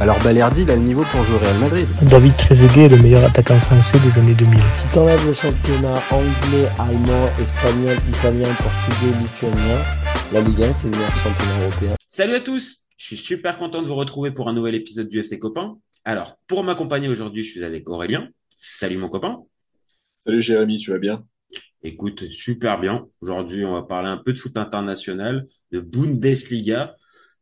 alors 0.00 0.22
Balerdi, 0.22 0.62
il 0.62 0.70
a 0.70 0.76
le 0.76 0.82
niveau 0.82 1.02
pour 1.10 1.24
jouer 1.24 1.34
au 1.34 1.38
Real 1.38 1.58
Madrid. 1.58 1.88
David 2.08 2.36
Trezeguet 2.36 2.84
est 2.84 2.88
le 2.88 2.98
meilleur 2.98 3.24
attaquant 3.24 3.58
français 3.58 3.98
des 3.98 4.16
années 4.16 4.34
2000. 4.34 4.60
Si 4.76 4.88
t'enlèves 4.92 5.26
le 5.26 5.34
championnat 5.34 5.94
anglais, 6.12 6.68
allemand, 6.78 7.28
espagnol, 7.40 7.96
italien, 8.08 8.48
portugais, 8.54 9.18
lituanien, 9.20 9.82
la 10.32 10.40
Ligue 10.40 10.62
1, 10.62 10.72
c'est 10.72 10.84
le 10.84 10.90
meilleur 10.92 11.16
championnat 11.16 11.60
européen. 11.62 11.94
Salut 12.06 12.34
à 12.34 12.40
tous 12.40 12.86
Je 12.96 13.06
suis 13.06 13.16
super 13.16 13.58
content 13.58 13.82
de 13.82 13.88
vous 13.88 13.96
retrouver 13.96 14.30
pour 14.30 14.48
un 14.48 14.52
nouvel 14.52 14.76
épisode 14.76 15.08
du 15.08 15.18
FC 15.18 15.40
Copain. 15.40 15.78
Alors, 16.04 16.38
pour 16.46 16.62
m'accompagner 16.62 17.08
aujourd'hui, 17.08 17.42
je 17.42 17.50
suis 17.50 17.64
avec 17.64 17.88
Aurélien. 17.88 18.28
Salut 18.54 18.98
mon 18.98 19.08
copain. 19.08 19.38
Salut 20.24 20.42
Jérémy, 20.42 20.78
tu 20.78 20.92
vas 20.92 20.98
bien? 20.98 21.24
Écoute, 21.82 22.28
super 22.30 22.80
bien. 22.80 23.08
Aujourd'hui, 23.20 23.64
on 23.64 23.72
va 23.72 23.82
parler 23.82 24.10
un 24.10 24.16
peu 24.16 24.32
de 24.32 24.38
foot 24.38 24.56
international, 24.56 25.44
de 25.72 25.80
Bundesliga. 25.80 26.94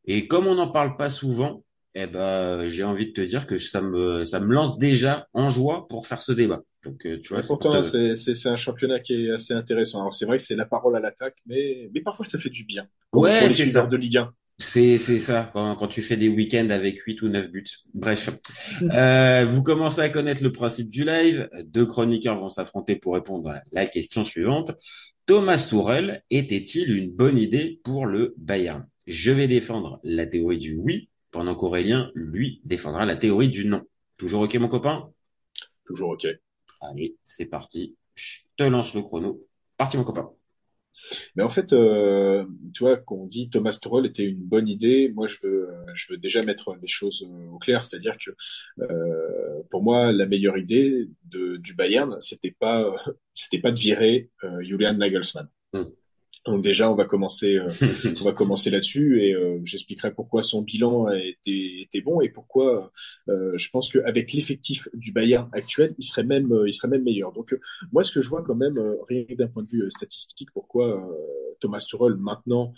Et 0.07 0.27
comme 0.27 0.47
on 0.47 0.55
n'en 0.55 0.71
parle 0.71 0.97
pas 0.97 1.11
souvent, 1.11 1.65
eh 1.99 2.07
ben, 2.07 2.69
j'ai 2.69 2.85
envie 2.85 3.09
de 3.09 3.13
te 3.13 3.23
dire 3.23 3.47
que 3.47 3.59
ça 3.59 3.81
me, 3.81 4.27
ça 4.27 4.39
me 4.39 4.53
lance 4.53 4.79
déjà 4.79 5.29
en 5.33 5.49
joie 5.49 5.87
pour 5.89 6.07
faire 6.07 6.23
ce 6.23 6.31
débat. 6.33 6.61
Donc, 6.85 7.07
euh, 7.07 7.19
tu 7.21 7.33
vois, 7.33 7.41
pourtant, 7.41 7.81
c'est, 7.81 8.15
c'est, 8.17 8.35
c'est 8.35 8.51
un 8.51 8.57
championnat 8.57 9.01
qui 9.01 9.27
est 9.27 9.31
assez 9.31 9.55
intéressant. 9.55 10.01
Alors, 10.01 10.13
c'est 10.13 10.27
vrai 10.27 10.37
que 10.37 10.43
c'est 10.43 10.57
la 10.57 10.67
parole 10.67 10.95
à 10.95 11.01
l'attaque, 11.01 11.37
mais, 11.47 11.91
mais 11.95 12.03
parfois, 12.03 12.27
ça 12.27 12.39
fait 12.39 12.51
du 12.51 12.65
bien. 12.65 12.87
Ouais, 13.15 13.51
c'est 13.51 13.65
ça. 13.65 13.87
de 13.87 13.97
Ligue 13.97 14.19
1. 14.19 14.31
C'est, 14.59 14.99
c'est 14.99 15.19
ça, 15.19 15.51
quand, 15.55 15.75
quand 15.77 15.89
tu 15.89 16.03
fais 16.03 16.19
des 16.19 16.29
week-ends 16.29 16.69
avec 16.69 17.01
8 17.01 17.23
ou 17.23 17.29
9 17.29 17.51
buts. 17.51 17.65
Bref. 17.95 18.29
euh, 18.83 19.47
vous 19.49 19.63
commencez 19.63 20.03
à 20.03 20.11
connaître 20.11 20.43
le 20.43 20.53
principe 20.53 20.91
du 20.91 21.03
live. 21.03 21.49
Deux 21.65 21.87
chroniqueurs 21.87 22.39
vont 22.39 22.51
s'affronter 22.51 22.97
pour 22.97 23.15
répondre 23.15 23.49
à 23.49 23.63
la 23.73 23.87
question 23.87 24.27
suivante. 24.27 24.73
Thomas 25.25 25.67
Tourel 25.71 26.23
était-il 26.31 26.95
une 26.95 27.11
bonne 27.11 27.39
idée 27.39 27.81
pour 27.85 28.05
le 28.05 28.35
Bayern? 28.37 28.87
Je 29.07 29.33
vais 29.33 29.49
défendre 29.49 29.99
la 30.05 30.27
théorie 30.27 30.59
du 30.59 30.77
oui 30.77 31.09
pendant 31.37 31.55
qu'Aurélien, 31.55 32.11
lui, 32.15 32.63
défendra 32.65 33.05
la 33.05 33.15
théorie 33.15 33.51
du 33.51 33.67
non. 33.67 33.85
Toujours 34.17 34.41
OK, 34.41 34.55
mon 34.55 34.69
copain? 34.69 35.13
Toujours 35.85 36.09
OK. 36.09 36.27
Allez, 36.81 37.19
c'est 37.25 37.45
parti. 37.45 37.95
Je 38.15 38.39
te 38.57 38.65
lance 38.65 38.95
le 38.95 39.03
chrono. 39.03 39.47
Parti, 39.77 39.99
mon 39.99 40.05
copain. 40.05 40.31
Mais 41.35 41.43
en 41.43 41.51
fait, 41.51 41.75
euh, 41.75 42.47
tu 42.73 42.85
vois, 42.85 42.97
qu'on 42.97 43.27
dit 43.27 43.51
Thomas 43.51 43.79
Tuchel 43.79 44.07
était 44.07 44.25
une 44.25 44.43
bonne 44.43 44.67
idée, 44.67 45.13
moi 45.15 45.29
je 45.29 45.37
veux, 45.43 45.69
je 45.95 46.11
veux 46.11 46.17
déjà 46.17 46.43
mettre 46.43 46.75
les 46.81 46.89
choses 46.89 47.23
au 47.53 47.59
clair, 47.59 47.85
c'est-à-dire 47.85 48.17
que 48.17 48.31
euh, 48.81 49.63
pour 49.71 49.83
moi 49.83 50.11
la 50.13 50.25
meilleure 50.25 50.57
idée 50.57 51.11
de, 51.25 51.59
du 51.59 51.75
Bayern, 51.75 52.19
c'était 52.21 52.57
pas, 52.59 52.97
c'était 53.35 53.61
pas 53.61 53.73
de 53.73 53.79
virer 53.79 54.31
euh, 54.43 54.63
Julian 54.63 54.95
Nagelsmann. 54.95 55.51
Mm. 55.75 55.83
Donc 56.47 56.63
déjà, 56.63 56.91
on 56.91 56.95
va 56.95 57.05
commencer, 57.05 57.57
euh, 57.57 57.69
on 58.21 58.25
va 58.25 58.33
commencer 58.33 58.71
là-dessus 58.71 59.23
et 59.23 59.35
euh, 59.35 59.59
j'expliquerai 59.65 60.15
pourquoi 60.15 60.43
son 60.43 60.63
bilan 60.63 61.11
était, 61.11 61.83
était 61.83 62.01
bon 62.01 62.21
et 62.21 62.29
pourquoi 62.29 62.93
euh, 63.29 63.53
je 63.57 63.69
pense 63.71 63.91
qu'avec 63.91 64.33
l'effectif 64.33 64.89
du 64.95 65.13
Bayern 65.13 65.49
actuel, 65.53 65.95
il 65.99 66.05
serait 66.05 66.25
même, 66.25 66.57
il 66.67 66.73
serait 66.73 66.89
même 66.89 67.03
meilleur. 67.03 67.33
Donc 67.33 67.57
moi, 67.93 68.05
ce 68.05 68.13
que 68.13 68.23
je 68.23 68.29
vois 68.29 68.43
quand 68.43 68.55
même, 68.55 68.79
rien 69.09 69.25
d'un 69.37 69.49
point 69.49 69.65
de 69.65 69.69
vue 69.69 69.91
statistique, 69.91 70.51
pourquoi 70.53 71.09
Thomas 71.61 71.81
Tuchel 71.81 72.15
maintenant, 72.15 72.75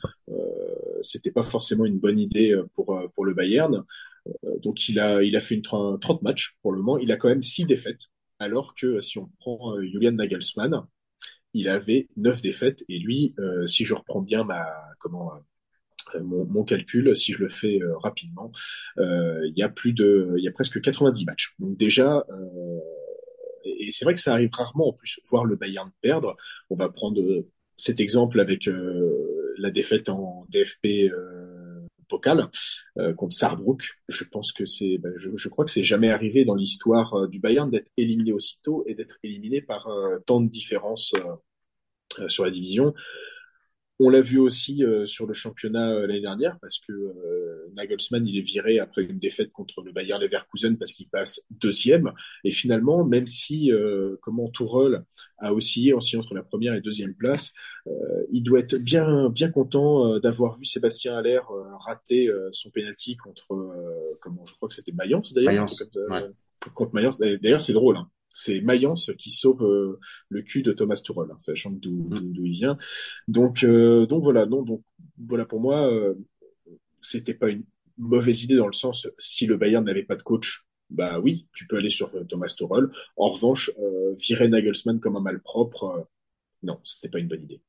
c'était 1.03 1.31
pas 1.31 1.43
forcément 1.43 1.85
une 1.85 1.99
bonne 1.99 2.19
idée 2.19 2.59
pour 2.75 2.99
pour 3.15 3.25
le 3.25 3.35
Bayern. 3.35 3.85
donc 4.63 4.89
il 4.89 4.99
a, 4.99 5.23
il 5.23 5.37
a 5.37 5.41
fait 5.41 5.57
une 5.57 5.63
30 5.63 6.23
matchs 6.23 6.57
pour 6.63 6.73
le 6.73 6.79
moment. 6.79 6.99
Il 6.99 7.13
a 7.13 7.17
quand 7.17 7.29
même 7.29 7.43
six 7.43 7.67
défaites, 7.67 8.09
alors 8.39 8.75
que 8.75 9.01
si 9.01 9.19
on 9.19 9.29
prend 9.39 9.81
Julian 9.83 10.13
Nagelsmann 10.13 10.87
il 11.55 11.69
avait 11.69 12.09
neuf 12.17 12.43
défaites 12.43 12.85
et 12.89 12.99
lui, 12.99 13.35
euh, 13.39 13.67
si 13.67 13.85
je 13.85 13.95
reprends 13.95 14.21
bien 14.21 14.45
ma 14.45 14.67
comment 14.99 15.33
euh, 16.15 16.23
mon, 16.23 16.47
mon, 16.47 16.65
calcul, 16.65 17.17
si 17.17 17.33
je 17.33 17.43
le 17.43 17.49
fais 17.49 17.81
euh, 17.83 17.97
rapidement, 17.99 18.51
il 18.97 19.53
y 19.57 19.63
a 19.63 19.69
plus 19.69 19.93
de, 19.93 20.35
il 20.39 20.45
y 20.45 20.49
a 20.49 20.53
presque 20.53 20.81
90 20.81 21.25
matchs. 21.27 21.55
Donc 21.59 21.77
déjà, 21.77 22.25
et, 23.65 23.91
c'est 23.91 24.05
vrai 24.05 24.15
que 24.15 24.21
ça 24.21 24.33
arrive 24.33 24.51
rarement 24.53 24.89
en 24.89 24.93
plus 24.93 25.21
voir 25.29 25.45
le 25.45 25.57
Bayern 25.57 25.91
perdre. 26.01 26.37
On 26.71 26.77
va 26.77 26.89
prendre 26.89 27.45
cet 27.77 28.01
exemple 28.01 28.41
avec 28.41 28.69
la 29.59 29.71
défaite 29.71 30.09
en 30.09 30.47
DFP 30.49 31.13
Pokal 32.09 32.49
contre 33.17 33.35
Saarbrück. 33.35 33.83
Je 34.09 34.25
pense 34.25 34.53
que 34.53 34.65
c'est, 34.65 34.99
ben, 34.99 35.13
je, 35.17 35.49
crois 35.49 35.65
que 35.65 35.71
c'est 35.71 35.85
jamais 35.85 36.11
arrivé 36.11 36.45
dans 36.45 36.55
l'histoire 36.55 37.29
du 37.29 37.39
Bayern 37.41 37.71
d'être 37.71 37.91
éliminé 37.97 38.33
aussitôt 38.33 38.85
et 38.87 38.95
d'être 38.95 39.19
éliminé 39.23 39.61
par 39.61 39.89
tant 40.27 40.41
de 40.41 40.49
différences 40.49 41.15
euh, 42.21 42.29
sur 42.29 42.45
la 42.45 42.51
division. 42.51 42.95
On 44.01 44.11
l'a 44.11 44.21
vu 44.21 44.39
aussi 44.39 44.85
euh, 44.85 45.07
sur 45.07 45.27
le 45.27 45.35
championnat 45.35 45.91
euh, 45.91 46.07
l'année 46.07 46.21
dernière 46.21 46.59
parce 46.61 46.79
que 46.79 46.93
Nagelsmann 47.75 48.27
il 48.27 48.39
est 48.39 48.43
viré 48.43 48.79
après 48.79 49.03
une 49.03 49.19
défaite 49.19 49.53
contre 49.53 49.83
le 49.83 49.93
Bayer 49.93 50.15
Leverkusen 50.21 50.77
parce 50.79 50.93
qu'il 50.93 51.09
passe 51.09 51.43
deuxième. 51.51 52.13
Et 52.45 52.51
finalement 52.51 53.05
même 53.05 53.27
si 53.27 53.71
comment 54.23 54.49
Tourelle 54.49 55.05
a 55.39 55.53
oscillé 55.53 55.93
aussi 55.93 56.17
entre 56.17 56.35
la 56.35 56.43
première 56.43 56.75
et 56.75 56.81
deuxième 56.81 57.15
place, 57.15 57.53
il 58.33 58.43
doit 58.43 58.61
être 58.61 58.77
bien 58.77 59.29
bien 59.29 59.51
content 59.51 60.19
d'avoir 60.19 60.59
vu 60.59 60.65
Sébastien 60.65 61.17
Haller 61.17 61.41
rater 61.87 62.31
son 62.51 62.71
penalty 62.71 63.17
contre 63.17 63.47
comment 64.21 64.45
je 64.45 64.55
crois 64.55 64.69
que 64.69 64.75
c'était 64.75 64.93
Mayence 64.93 65.35
d'ailleurs 65.35 65.67
contre 66.75 66.95
Mayence. 66.95 67.19
D'ailleurs 67.19 67.63
c'est 67.63 67.75
drôle 67.75 67.99
hein 67.99 68.09
c'est 68.39 68.61
Mayence 68.61 69.11
qui 69.19 69.31
sauve 69.31 69.65
euh, 69.65 69.99
le 70.29 70.43
cul 70.43 70.63
de 70.63 70.73
Thomas 70.73 71.01
Tuchel, 71.05 71.25
hein, 71.31 71.39
sachant 71.39 71.71
mm. 71.71 71.79
d'où 71.81 72.45
il 72.45 72.53
vient. 72.53 72.79
Donc 73.27 73.65
euh, 73.65 74.07
donc 74.07 74.23
voilà, 74.23 74.47
non 74.47 74.63
donc 74.63 74.83
voilà 75.19 75.45
pour 75.45 75.61
moi 75.61 75.93
euh, 75.93 76.15
c'était 77.01 77.35
pas 77.35 77.51
une 77.51 77.65
mauvaise 77.97 78.45
idée 78.45 78.57
dans 78.57 78.69
le 78.69 78.73
sens 78.73 79.09
si 79.19 79.47
le 79.47 79.57
Bayern 79.57 79.85
n'avait 79.85 80.05
pas 80.05 80.15
de 80.15 80.23
coach, 80.23 80.65
bah 80.89 81.19
oui, 81.19 81.49
tu 81.53 81.67
peux 81.67 81.77
aller 81.77 81.89
sur 81.89 82.13
Thomas 82.29 82.47
Tuchel. 82.47 82.89
En 83.17 83.33
revanche, 83.33 83.73
virer 84.17 84.49
Nagelsmann 84.49 85.01
comme 85.01 85.17
un 85.17 85.21
malpropre, 85.21 86.09
non, 86.63 86.79
c'était 86.85 87.09
pas 87.09 87.19
une 87.19 87.29
bonne 87.29 87.43
idée. 87.43 87.61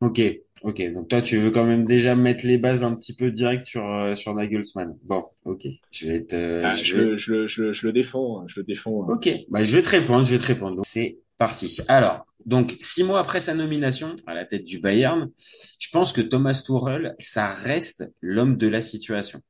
Ok, 0.00 0.22
ok. 0.62 0.92
Donc 0.92 1.08
toi, 1.08 1.22
tu 1.22 1.36
veux 1.38 1.50
quand 1.50 1.64
même 1.64 1.86
déjà 1.86 2.14
mettre 2.14 2.46
les 2.46 2.58
bases 2.58 2.84
un 2.84 2.94
petit 2.94 3.14
peu 3.14 3.30
direct 3.30 3.66
sur 3.66 3.88
euh, 3.90 4.14
sur 4.14 4.34
Nagelsmann. 4.34 4.96
Bon, 5.02 5.24
ok. 5.44 5.66
Je 5.90 6.06
vais 6.06 6.16
être. 6.16 6.34
Euh, 6.34 6.62
ah, 6.64 6.74
je, 6.74 6.96
le, 6.96 7.16
je, 7.16 7.46
je, 7.46 7.72
je, 7.72 7.86
le 7.86 7.92
défends, 7.92 8.46
je 8.46 8.60
le 8.60 8.64
défends. 8.64 9.04
Hein. 9.04 9.14
Ok. 9.14 9.30
Bah 9.48 9.62
je 9.62 9.76
vais 9.76 9.82
te 9.82 9.90
répondre, 9.90 10.24
je 10.24 10.34
vais 10.34 10.40
te 10.40 10.46
répondre. 10.46 10.76
Donc 10.76 10.86
c'est 10.86 11.18
parti. 11.38 11.78
Alors, 11.88 12.26
donc 12.46 12.76
six 12.80 13.04
mois 13.04 13.20
après 13.20 13.40
sa 13.40 13.54
nomination 13.54 14.16
à 14.26 14.34
la 14.34 14.44
tête 14.44 14.64
du 14.64 14.78
Bayern, 14.78 15.30
je 15.78 15.88
pense 15.92 16.12
que 16.12 16.20
Thomas 16.20 16.62
Tuchel, 16.64 17.14
ça 17.18 17.48
reste 17.48 18.12
l'homme 18.20 18.56
de 18.56 18.68
la 18.68 18.82
situation. 18.82 19.40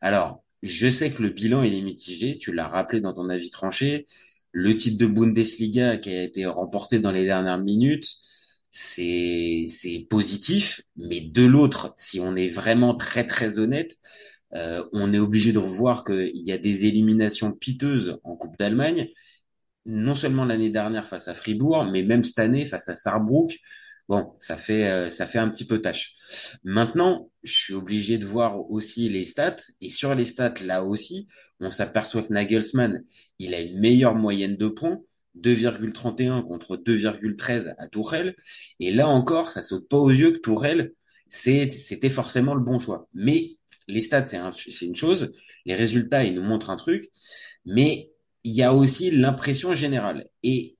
Alors, 0.00 0.42
je 0.62 0.88
sais 0.88 1.10
que 1.10 1.22
le 1.22 1.30
bilan 1.30 1.62
il 1.62 1.74
est 1.74 1.82
mitigé. 1.82 2.36
Tu 2.38 2.52
l'as 2.52 2.68
rappelé 2.68 3.00
dans 3.00 3.14
ton 3.14 3.28
avis 3.28 3.50
tranché. 3.50 4.06
Le 4.52 4.74
titre 4.76 4.98
de 4.98 5.06
Bundesliga 5.06 5.98
qui 5.98 6.10
a 6.10 6.22
été 6.22 6.46
remporté 6.46 7.00
dans 7.00 7.12
les 7.12 7.24
dernières 7.24 7.58
minutes 7.58 8.16
c'est 8.70 9.64
c'est 9.68 10.06
positif, 10.10 10.82
mais 10.96 11.20
de 11.20 11.44
l'autre, 11.44 11.92
si 11.96 12.20
on 12.20 12.36
est 12.36 12.48
vraiment 12.50 12.94
très 12.94 13.26
très 13.26 13.58
honnête, 13.58 13.96
euh, 14.54 14.84
on 14.92 15.12
est 15.12 15.18
obligé 15.18 15.52
de 15.52 15.58
revoir 15.58 16.04
qu'il 16.04 16.30
y 16.34 16.52
a 16.52 16.58
des 16.58 16.86
éliminations 16.86 17.52
piteuses 17.52 18.18
en 18.24 18.36
Coupe 18.36 18.56
d'Allemagne, 18.58 19.08
non 19.86 20.14
seulement 20.14 20.44
l'année 20.44 20.70
dernière 20.70 21.06
face 21.06 21.28
à 21.28 21.34
Fribourg, 21.34 21.84
mais 21.92 22.02
même 22.02 22.24
cette 22.24 22.38
année 22.38 22.64
face 22.64 22.88
à 22.88 22.96
Saarbrück. 22.96 23.58
Bon, 24.08 24.34
ça 24.38 24.56
fait 24.56 24.88
euh, 24.88 25.08
ça 25.10 25.26
fait 25.26 25.38
un 25.38 25.50
petit 25.50 25.66
peu 25.66 25.80
tâche. 25.82 26.14
Maintenant, 26.64 27.30
je 27.42 27.52
suis 27.52 27.74
obligé 27.74 28.16
de 28.18 28.24
voir 28.26 28.70
aussi 28.70 29.08
les 29.10 29.24
stats 29.26 29.56
et 29.82 29.90
sur 29.90 30.14
les 30.14 30.24
stats 30.24 30.54
là 30.64 30.82
aussi, 30.84 31.28
on 31.60 31.70
s'aperçoit 31.70 32.22
que 32.22 32.32
Nagelsmann, 32.32 33.04
il 33.38 33.54
a 33.54 33.60
une 33.60 33.78
meilleure 33.80 34.14
moyenne 34.14 34.56
de 34.56 34.68
points, 34.68 35.00
2,31 35.40 36.42
contre 36.42 36.76
2,13 36.76 37.74
à 37.78 37.88
Tourelle. 37.88 38.36
Et 38.80 38.90
là 38.90 39.08
encore, 39.08 39.50
ça 39.50 39.62
saute 39.62 39.88
pas 39.88 39.98
aux 39.98 40.10
yeux 40.10 40.32
que 40.32 40.38
Tourelle, 40.38 40.92
c'était 41.28 42.08
forcément 42.08 42.54
le 42.54 42.62
bon 42.62 42.78
choix. 42.78 43.08
Mais 43.14 43.58
les 43.86 44.00
stats, 44.00 44.26
c'est 44.26 44.86
une 44.86 44.96
chose. 44.96 45.32
Les 45.64 45.74
résultats, 45.74 46.24
ils 46.24 46.34
nous 46.34 46.42
montrent 46.42 46.70
un 46.70 46.76
truc. 46.76 47.08
Mais 47.64 48.10
il 48.44 48.52
y 48.52 48.62
a 48.62 48.74
aussi 48.74 49.10
l'impression 49.10 49.74
générale. 49.74 50.28
Et 50.42 50.76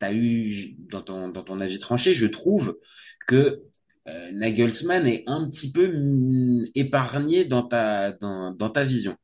tu 0.00 0.06
as 0.06 0.14
eu, 0.14 0.76
dans 0.90 1.02
ton, 1.02 1.60
avis 1.60 1.78
tranché, 1.78 2.14
je 2.14 2.26
trouve 2.26 2.78
que 3.26 3.62
euh, 4.08 4.32
Nagelsmann 4.32 5.06
est 5.06 5.24
un 5.26 5.48
petit 5.48 5.70
peu 5.70 5.88
mm, 5.88 6.66
épargné 6.74 7.44
dans 7.44 7.62
ta 7.62 8.84
vision. 8.84 9.16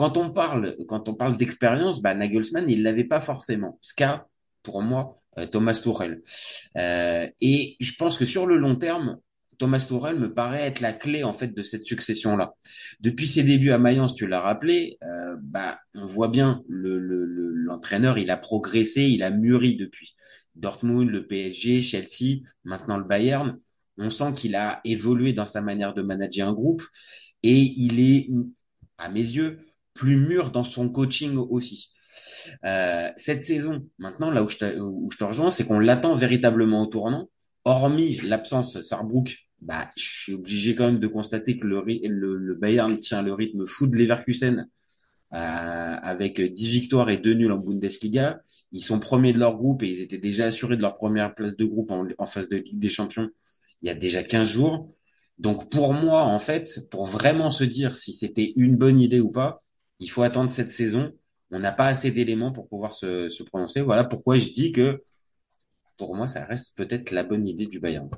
Quand 0.00 0.16
on 0.16 0.30
parle, 0.30 0.76
quand 0.88 1.10
on 1.10 1.14
parle 1.14 1.36
d'expérience, 1.36 2.00
bah, 2.00 2.14
Nagelsmann, 2.14 2.70
il 2.70 2.82
l'avait 2.82 3.04
pas 3.04 3.20
forcément. 3.20 3.78
Ce 3.82 3.92
qu'a, 3.92 4.26
pour 4.62 4.80
moi, 4.80 5.20
Thomas 5.52 5.74
Tuchel. 5.74 6.22
et 6.74 7.76
je 7.78 7.92
pense 7.98 8.16
que 8.16 8.24
sur 8.24 8.46
le 8.46 8.56
long 8.56 8.76
terme, 8.76 9.18
Thomas 9.58 9.84
Tuchel 9.86 10.18
me 10.18 10.32
paraît 10.32 10.62
être 10.62 10.80
la 10.80 10.94
clé 10.94 11.22
en 11.22 11.34
fait 11.34 11.54
de 11.54 11.62
cette 11.62 11.84
succession 11.84 12.34
là. 12.34 12.54
Depuis 13.00 13.28
ses 13.28 13.42
débuts 13.42 13.72
à 13.72 13.78
Mayence, 13.78 14.14
tu 14.14 14.26
l'as 14.26 14.40
rappelé, 14.40 14.96
euh, 15.02 15.36
bah 15.38 15.78
on 15.94 16.06
voit 16.06 16.28
bien 16.28 16.62
l'entraîneur, 16.66 18.14
le, 18.14 18.22
il 18.22 18.30
a 18.30 18.38
progressé, 18.38 19.02
il 19.02 19.22
a 19.22 19.30
mûri 19.30 19.76
depuis. 19.76 20.16
Dortmund, 20.54 21.10
le 21.10 21.26
PSG, 21.26 21.82
Chelsea, 21.82 22.40
maintenant 22.64 22.96
le 22.96 23.04
Bayern. 23.04 23.58
On 23.98 24.08
sent 24.08 24.32
qu'il 24.34 24.54
a 24.54 24.80
évolué 24.84 25.34
dans 25.34 25.44
sa 25.44 25.60
manière 25.60 25.92
de 25.92 26.00
manager 26.00 26.48
un 26.48 26.54
groupe 26.54 26.82
et 27.42 27.58
il 27.58 28.00
est, 28.00 28.30
à 28.96 29.10
mes 29.10 29.20
yeux, 29.20 29.58
plus 29.94 30.16
mûr 30.16 30.50
dans 30.50 30.64
son 30.64 30.88
coaching 30.88 31.36
aussi. 31.36 31.90
Euh, 32.64 33.10
cette 33.16 33.44
saison, 33.44 33.86
maintenant, 33.98 34.30
là 34.30 34.42
où 34.42 34.48
je 34.48 34.56
te, 34.56 34.78
où 34.78 35.10
je 35.12 35.18
te 35.18 35.24
rejoins, 35.24 35.50
c'est 35.50 35.66
qu'on 35.66 35.78
l'attend 35.78 36.14
véritablement 36.14 36.82
au 36.82 36.86
tournant. 36.86 37.28
Hormis 37.64 38.20
l'absence 38.22 38.80
Sarbrook 38.80 39.46
bah, 39.60 39.90
je 39.94 40.04
suis 40.04 40.32
obligé 40.32 40.74
quand 40.74 40.86
même 40.86 40.98
de 40.98 41.06
constater 41.06 41.58
que 41.58 41.66
le, 41.66 41.84
le, 41.84 42.54
Bayern 42.54 42.98
tient 42.98 43.20
le 43.20 43.34
rythme 43.34 43.66
fou 43.66 43.86
de 43.86 43.94
Leverkusen 43.94 44.66
euh, 45.34 45.36
avec 45.36 46.40
10 46.40 46.68
victoires 46.70 47.10
et 47.10 47.18
2 47.18 47.34
nuls 47.34 47.52
en 47.52 47.58
Bundesliga. 47.58 48.40
Ils 48.72 48.80
sont 48.80 48.98
premiers 48.98 49.34
de 49.34 49.38
leur 49.38 49.58
groupe 49.58 49.82
et 49.82 49.90
ils 49.90 50.00
étaient 50.00 50.16
déjà 50.16 50.46
assurés 50.46 50.78
de 50.78 50.82
leur 50.82 50.96
première 50.96 51.34
place 51.34 51.58
de 51.58 51.64
groupe 51.66 51.90
en, 51.90 52.06
en 52.16 52.26
phase 52.26 52.48
de 52.48 52.56
Ligue 52.56 52.78
des 52.78 52.88
Champions 52.88 53.28
il 53.82 53.88
y 53.88 53.90
a 53.90 53.94
déjà 53.94 54.22
15 54.22 54.48
jours. 54.48 54.92
Donc 55.38 55.70
pour 55.70 55.94
moi, 55.94 56.22
en 56.22 56.38
fait, 56.38 56.88
pour 56.90 57.06
vraiment 57.06 57.50
se 57.50 57.64
dire 57.64 57.94
si 57.94 58.12
c'était 58.12 58.52
une 58.56 58.76
bonne 58.76 59.00
idée 59.00 59.20
ou 59.20 59.30
pas, 59.30 59.62
il 60.00 60.10
faut 60.10 60.22
attendre 60.22 60.50
cette 60.50 60.70
saison. 60.70 61.12
On 61.52 61.58
n'a 61.58 61.72
pas 61.72 61.86
assez 61.86 62.10
d'éléments 62.10 62.52
pour 62.52 62.68
pouvoir 62.68 62.94
se, 62.94 63.28
se 63.28 63.42
prononcer. 63.42 63.80
Voilà 63.80 64.04
pourquoi 64.04 64.36
je 64.38 64.50
dis 64.50 64.72
que 64.72 65.02
pour 65.96 66.14
moi, 66.14 66.26
ça 66.26 66.44
reste 66.44 66.76
peut-être 66.76 67.10
la 67.10 67.24
bonne 67.24 67.46
idée 67.46 67.66
du 67.66 67.78
Bayern. 67.78 68.08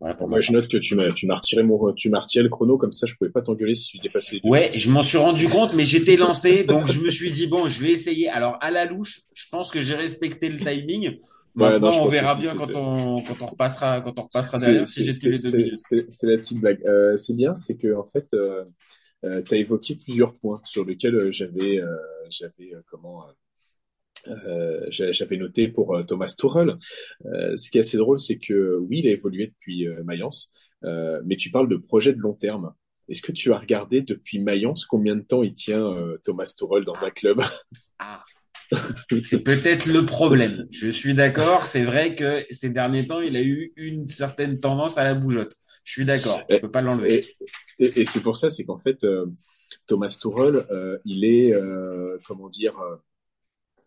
Voilà 0.00 0.14
pour 0.14 0.28
moi, 0.28 0.40
je 0.40 0.52
note 0.52 0.68
que 0.68 0.76
tu 0.76 0.94
m'as, 0.94 1.10
tu 1.10 1.26
m'as 1.26 1.36
retiré 1.36 1.62
mon, 1.64 1.92
tu 1.92 2.08
m'as 2.08 2.20
retiré 2.20 2.44
le 2.44 2.48
chrono, 2.50 2.78
comme 2.78 2.92
ça, 2.92 3.06
je 3.06 3.14
pouvais 3.16 3.30
pas 3.30 3.42
t'engueuler 3.42 3.74
si 3.74 3.88
tu 3.88 3.98
dépassais. 3.98 4.40
Ouais, 4.44 4.70
je 4.74 4.90
m'en 4.90 5.02
suis 5.02 5.18
rendu 5.18 5.48
compte, 5.48 5.74
mais 5.74 5.84
j'étais 5.84 6.16
lancé, 6.16 6.62
donc 6.62 6.86
je 6.86 7.00
me 7.00 7.10
suis 7.10 7.32
dit, 7.32 7.48
bon, 7.48 7.66
je 7.66 7.82
vais 7.82 7.90
essayer. 7.90 8.28
Alors, 8.28 8.58
à 8.60 8.70
la 8.70 8.84
louche, 8.84 9.22
je 9.34 9.46
pense 9.50 9.72
que 9.72 9.80
j'ai 9.80 9.96
respecté 9.96 10.48
le 10.50 10.58
timing. 10.58 11.18
Maintenant, 11.54 12.02
on 12.02 12.06
verra 12.06 12.36
bien 12.36 12.54
quand 12.54 12.76
on, 12.76 13.22
quand 13.22 13.42
on 13.42 13.46
repassera, 13.46 14.00
quand 14.00 14.16
on 14.20 14.22
repassera 14.22 14.58
derrière 14.58 14.86
si 14.86 15.04
j'ai 15.04 15.18
tué 15.18 15.30
les 15.30 15.38
deux 15.38 15.56
minutes. 15.56 15.74
C'est 16.10 16.26
la 16.26 16.38
petite 16.38 16.60
blague. 16.60 16.80
Euh, 16.86 17.16
c'est 17.16 17.34
bien, 17.34 17.56
c'est 17.56 17.76
que, 17.76 17.96
en 17.96 18.08
fait, 18.12 18.28
euh, 18.34 18.64
euh, 19.24 19.42
tu 19.42 19.54
as 19.54 19.56
évoqué 19.58 19.96
plusieurs 19.96 20.34
points 20.34 20.60
sur 20.64 20.84
lesquels 20.84 21.16
euh, 21.16 21.30
j'avais, 21.32 21.80
euh, 21.80 21.96
j'avais, 22.30 22.74
euh, 22.74 22.82
comment, 22.86 23.24
euh, 24.26 24.86
j'avais 24.90 25.36
noté 25.36 25.68
pour 25.68 25.96
euh, 25.96 26.02
Thomas 26.02 26.34
Tuchel. 26.36 26.76
Euh, 27.26 27.56
ce 27.56 27.70
qui 27.70 27.78
est 27.78 27.80
assez 27.80 27.96
drôle, 27.96 28.18
c'est 28.18 28.38
que 28.38 28.76
oui, 28.76 29.00
il 29.00 29.08
a 29.08 29.12
évolué 29.12 29.48
depuis 29.48 29.86
Mayence, 30.04 30.50
mais 30.82 31.36
tu 31.36 31.50
parles 31.50 31.68
de 31.68 31.76
projet 31.76 32.12
de 32.12 32.18
long 32.18 32.34
terme. 32.34 32.72
Est-ce 33.08 33.22
que 33.22 33.32
tu 33.32 33.52
as 33.52 33.56
regardé 33.56 34.02
depuis 34.02 34.38
Mayence 34.38 34.84
combien 34.84 35.16
de 35.16 35.22
temps 35.22 35.42
il 35.42 35.54
tient 35.54 35.96
Thomas 36.24 36.52
Tuchel 36.56 36.84
dans 36.84 37.04
un 37.04 37.10
club? 37.10 37.42
Ah. 37.98 38.24
C'est 39.22 39.42
peut-être 39.42 39.86
le 39.86 40.04
problème. 40.04 40.66
Je 40.70 40.88
suis 40.88 41.14
d'accord. 41.14 41.64
C'est 41.64 41.84
vrai 41.84 42.14
que 42.14 42.44
ces 42.50 42.68
derniers 42.68 43.06
temps, 43.06 43.20
il 43.20 43.36
a 43.36 43.42
eu 43.42 43.72
une 43.76 44.08
certaine 44.08 44.60
tendance 44.60 44.98
à 44.98 45.04
la 45.04 45.14
bougeotte. 45.14 45.56
Je 45.88 45.92
suis 45.92 46.04
d'accord. 46.04 46.42
Je 46.50 46.58
peux 46.58 46.70
pas 46.70 46.82
l'enlever. 46.82 47.24
Et, 47.78 48.02
et, 48.02 48.04
c'est 48.04 48.20
pour 48.20 48.36
ça, 48.36 48.50
c'est 48.50 48.64
qu'en 48.64 48.78
fait, 48.78 49.06
Thomas 49.86 50.18
Tuchel, 50.20 50.66
il 51.06 51.24
est, 51.24 51.52
comment 52.26 52.50
dire, 52.50 52.74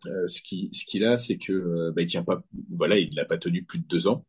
euh, 0.06 0.26
ce 0.26 0.42
qui 0.42 0.68
ce 0.72 0.84
qu'il 0.84 1.04
a, 1.04 1.16
c'est 1.16 1.36
que 1.36 1.52
euh, 1.52 1.92
bah, 1.94 2.02
il 2.02 2.08
tient 2.08 2.24
pas, 2.24 2.42
voilà, 2.74 2.98
il 2.98 3.14
n'a 3.14 3.24
pas 3.24 3.38
tenu 3.38 3.62
plus 3.62 3.78
de 3.78 3.86
deux 3.86 4.08
ans, 4.08 4.26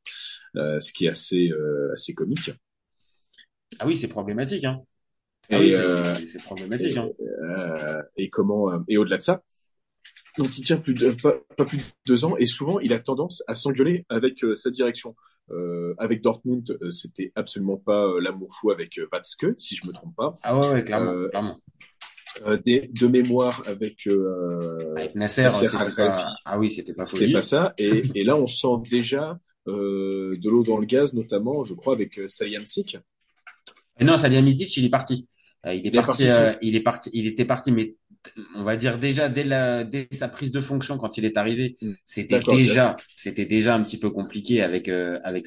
euh, 0.56 0.80
ce 0.80 0.94
qui 0.94 1.06
est 1.06 1.10
assez 1.10 1.50
assez 1.94 2.14
comique. 2.14 2.52
Ah 3.80 3.88
oui, 3.88 3.98
c'est 3.98 4.08
problématique. 4.08 4.66
Hein. 4.66 4.82
Ah 5.50 5.60
oui, 5.60 5.72
c'est 6.26 6.44
problématique. 6.44 6.96
Et, 6.96 7.00
hein. 7.00 8.04
et 8.18 8.30
comment 8.30 8.84
et 8.88 8.98
au-delà 8.98 9.18
de 9.18 9.24
ça, 9.24 9.44
donc 10.38 10.58
il 10.58 10.64
tient 10.64 10.78
plus 10.78 10.94
de 10.94 11.12
pas, 11.12 11.34
pas, 11.56 11.66
plus 11.66 11.78
de 11.78 11.84
deux 12.06 12.26
ans 12.26 12.36
et 12.38 12.46
souvent 12.46 12.80
il 12.80 12.94
a 12.94 13.00
tendance 13.00 13.44
à 13.48 13.56
s'engueuler 13.56 14.06
avec 14.10 14.44
sa 14.56 14.70
direction. 14.70 15.16
Euh, 15.52 15.94
avec 15.98 16.22
Dortmund, 16.22 16.78
c'était 16.90 17.34
absolument 17.36 17.76
pas 17.76 18.08
l'amour 18.22 18.48
fou 18.56 18.72
avec 18.72 19.00
Watzke, 19.12 19.48
si 19.58 19.76
je 19.76 19.86
me 19.86 19.92
trompe 19.92 20.16
pas. 20.16 20.34
Ah 20.44 20.58
ouais, 20.58 20.70
ouais 20.70 20.84
clairement. 20.84 21.30
clairement. 21.30 21.60
Euh, 22.46 22.58
de 22.66 23.08
mémoire 23.08 23.62
avec, 23.68 24.08
euh, 24.08 24.96
avec 24.96 25.14
Nasser, 25.14 25.44
Nasser 25.44 25.68
pas... 25.96 26.34
ah 26.46 26.60
oui, 26.60 26.72
c'était 26.72 26.94
pas 26.94 27.06
C'était 27.06 27.32
pas 27.32 27.44
ça. 27.44 27.74
Et, 27.78 28.04
et 28.16 28.24
là, 28.24 28.36
on 28.36 28.48
sent 28.48 28.90
déjà 28.90 29.40
euh, 29.68 30.32
de 30.42 30.50
l'eau 30.50 30.64
dans 30.64 30.78
le 30.78 30.86
gaz, 30.86 31.14
notamment, 31.14 31.64
je 31.64 31.76
crois, 31.76 31.94
avec 31.94 32.18
euh, 32.18 32.28
Salihamidzic. 32.28 32.98
Non, 34.02 34.18
Salihamidzic, 34.18 34.76
il 34.78 34.86
est 34.86 34.90
parti. 34.90 35.28
Euh, 35.66 35.74
il 35.76 35.86
est, 35.86 35.92
parti, 35.92 36.28
euh, 36.28 36.54
il 36.62 36.76
est 36.76 36.82
parti, 36.82 37.10
il 37.14 37.28
était 37.28 37.46
parti, 37.46 37.72
mais 37.72 37.96
on 38.56 38.64
va 38.64 38.78
dire 38.78 39.00
déjà 39.00 39.30
dès 39.30 39.44
la 39.44 39.84
dès 39.84 40.08
sa 40.12 40.28
prise 40.28 40.52
de 40.52 40.62
fonction 40.62 40.98
quand 40.98 41.18
il 41.18 41.26
est 41.26 41.38
arrivé, 41.38 41.76
hmm. 41.82 41.92
c'était 42.06 42.40
déjà 42.40 42.96
c'était 43.14 43.46
déjà 43.46 43.76
un 43.76 43.84
petit 43.84 44.00
peu 44.00 44.10
compliqué 44.10 44.62
avec 44.62 44.90
euh, 44.90 45.20
avec. 45.24 45.46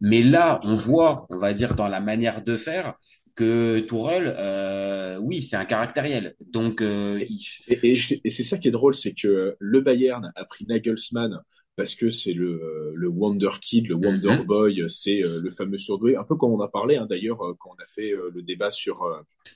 Mais 0.00 0.22
là, 0.22 0.60
on 0.64 0.74
voit, 0.74 1.26
on 1.30 1.38
va 1.38 1.52
dire 1.52 1.74
dans 1.74 1.88
la 1.88 2.00
manière 2.00 2.42
de 2.42 2.56
faire 2.56 2.94
que 3.34 3.80
Tourelle, 3.80 4.34
euh, 4.38 5.18
oui, 5.18 5.40
c'est 5.42 5.56
un 5.56 5.64
caractériel. 5.64 6.34
Donc, 6.40 6.82
euh, 6.82 7.24
et, 7.68 7.90
et, 7.90 7.94
c'est 7.94 8.42
ça 8.42 8.58
qui 8.58 8.68
est 8.68 8.72
drôle, 8.72 8.94
c'est 8.94 9.12
que 9.12 9.56
le 9.58 9.80
Bayern 9.80 10.32
a 10.34 10.44
pris 10.44 10.66
Nagelsmann 10.66 11.40
parce 11.76 11.94
que 11.94 12.10
c'est 12.10 12.32
le, 12.32 12.92
le 12.94 13.08
Wonder 13.08 13.50
Kid, 13.60 13.88
le 13.88 13.94
Wonder 13.94 14.38
mhm. 14.38 14.44
Boy, 14.44 14.84
c'est 14.88 15.24
euh, 15.24 15.40
le 15.42 15.50
fameux 15.50 15.78
surdoué, 15.78 16.16
un 16.16 16.24
peu 16.24 16.36
comme 16.36 16.52
on 16.52 16.60
a 16.60 16.68
parlé 16.68 16.96
hein, 16.96 17.06
d'ailleurs 17.08 17.42
euh, 17.42 17.54
quand 17.58 17.70
on 17.70 17.82
a 17.82 17.86
fait 17.88 18.12
euh, 18.12 18.30
le 18.34 18.42
débat 18.42 18.70
sur 18.70 19.06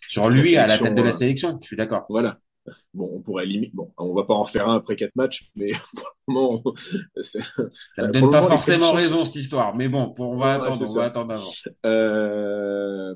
sur 0.01 0.31
lui 0.31 0.57
à 0.57 0.67
la 0.67 0.79
tête 0.79 0.95
de 0.95 1.03
la 1.03 1.13
sélection. 1.13 1.59
Je 1.61 1.67
suis 1.67 1.77
d'accord. 1.77 2.07
Voilà. 2.09 2.39
Bon, 2.95 3.11
on 3.13 3.21
pourrait 3.21 3.45
limiter. 3.45 3.73
Bon, 3.75 3.93
on 3.99 4.15
va 4.15 4.25
pas 4.25 4.35
en 4.35 4.47
faire 4.47 4.69
un 4.69 4.77
après 4.77 4.97
quatre 4.97 5.15
matchs, 5.17 5.51
mais 5.55 5.69
bon, 6.29 6.63
ça 7.21 7.39
ne 7.99 8.13
donne 8.13 8.31
pas 8.31 8.43
forcément 8.43 8.93
raison 8.93 9.25
cette 9.25 9.37
histoire. 9.37 9.77
Mais 9.77 9.89
bon, 9.89 10.13
pour, 10.13 10.31
on 10.31 10.39
va 10.39 10.55
attendre, 10.55 10.83
on 10.89 10.95
va 10.95 11.05
attendre 11.05 11.35
avant. 11.35 11.53
Euh... 11.85 13.15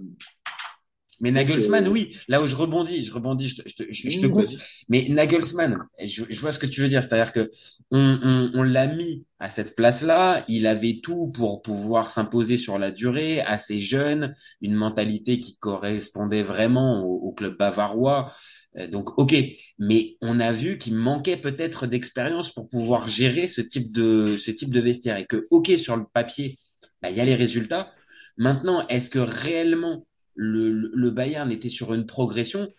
Mais 1.21 1.33
Nagelsmann, 1.33 1.89
oui, 1.89 2.17
là 2.29 2.41
où 2.41 2.47
je 2.47 2.55
rebondis, 2.55 3.05
je 3.05 3.13
rebondis, 3.13 3.49
je, 3.49 3.63
je, 3.67 3.85
je, 3.91 4.09
je 4.09 4.21
te 4.21 4.27
coupe. 4.27 4.47
Mais 4.89 5.07
Nagelsmann, 5.09 5.79
je, 6.05 6.25
je, 6.29 6.41
vois 6.41 6.53
ce 6.53 6.59
que 6.59 6.67
tu 6.67 6.81
veux 6.81 6.89
dire, 6.89 7.03
c'est-à-dire 7.03 7.33
que 7.33 7.51
on, 7.91 8.19
on, 8.23 8.51
on 8.55 8.63
l'a 8.63 8.87
mis 8.87 9.25
à 9.41 9.51
cette 9.51 9.75
place-là, 9.77 10.45
il 10.49 10.67
avait 10.67 11.01
tout 11.03 11.29
pour 11.29 11.63
pouvoir 11.63 12.11
s'imposer 12.11 12.57
sur 12.57 12.79
la 12.79 12.91
durée, 12.91 13.41
assez 13.41 13.81
jeune, 13.81 14.35
une 14.61 14.75
mentalité 14.75 15.41
qui 15.41 15.59
correspondait 15.59 16.43
vraiment 16.43 17.05
au, 17.05 17.29
au 17.29 17.33
club 17.33 17.57
bavarois. 17.57 18.33
Euh, 18.79 18.89
donc, 18.89 19.19
ok, 19.19 19.35
mais 19.79 20.17
on 20.21 20.41
a 20.41 20.53
vu 20.53 20.79
qu'il 20.79 20.95
manquait 20.95 21.37
peut-être 21.37 21.87
d'expérience 21.87 22.53
pour 22.53 22.69
pouvoir 22.69 23.09
gérer 23.09 23.47
ce 23.47 23.61
type 23.61 23.93
de 23.93 24.37
ce 24.37 24.51
type 24.51 24.71
de 24.71 24.81
vestiaire 24.81 25.17
et 25.17 25.27
que, 25.27 25.47
ok, 25.51 25.71
sur 25.79 25.97
le 25.97 26.05
papier, 26.13 26.59
bah, 27.03 27.11
il 27.11 27.17
y 27.17 27.21
a 27.21 27.25
les 27.25 27.35
résultats. 27.37 27.93
Maintenant, 28.37 28.87
est-ce 28.89 29.11
que 29.11 29.19
réellement 29.19 30.07
le, 30.39 30.71
le 30.71 31.11
Bayern 31.11 31.51
était 31.51 31.69
sur 31.69 31.93
une 31.93 32.07
progression. 32.07 32.73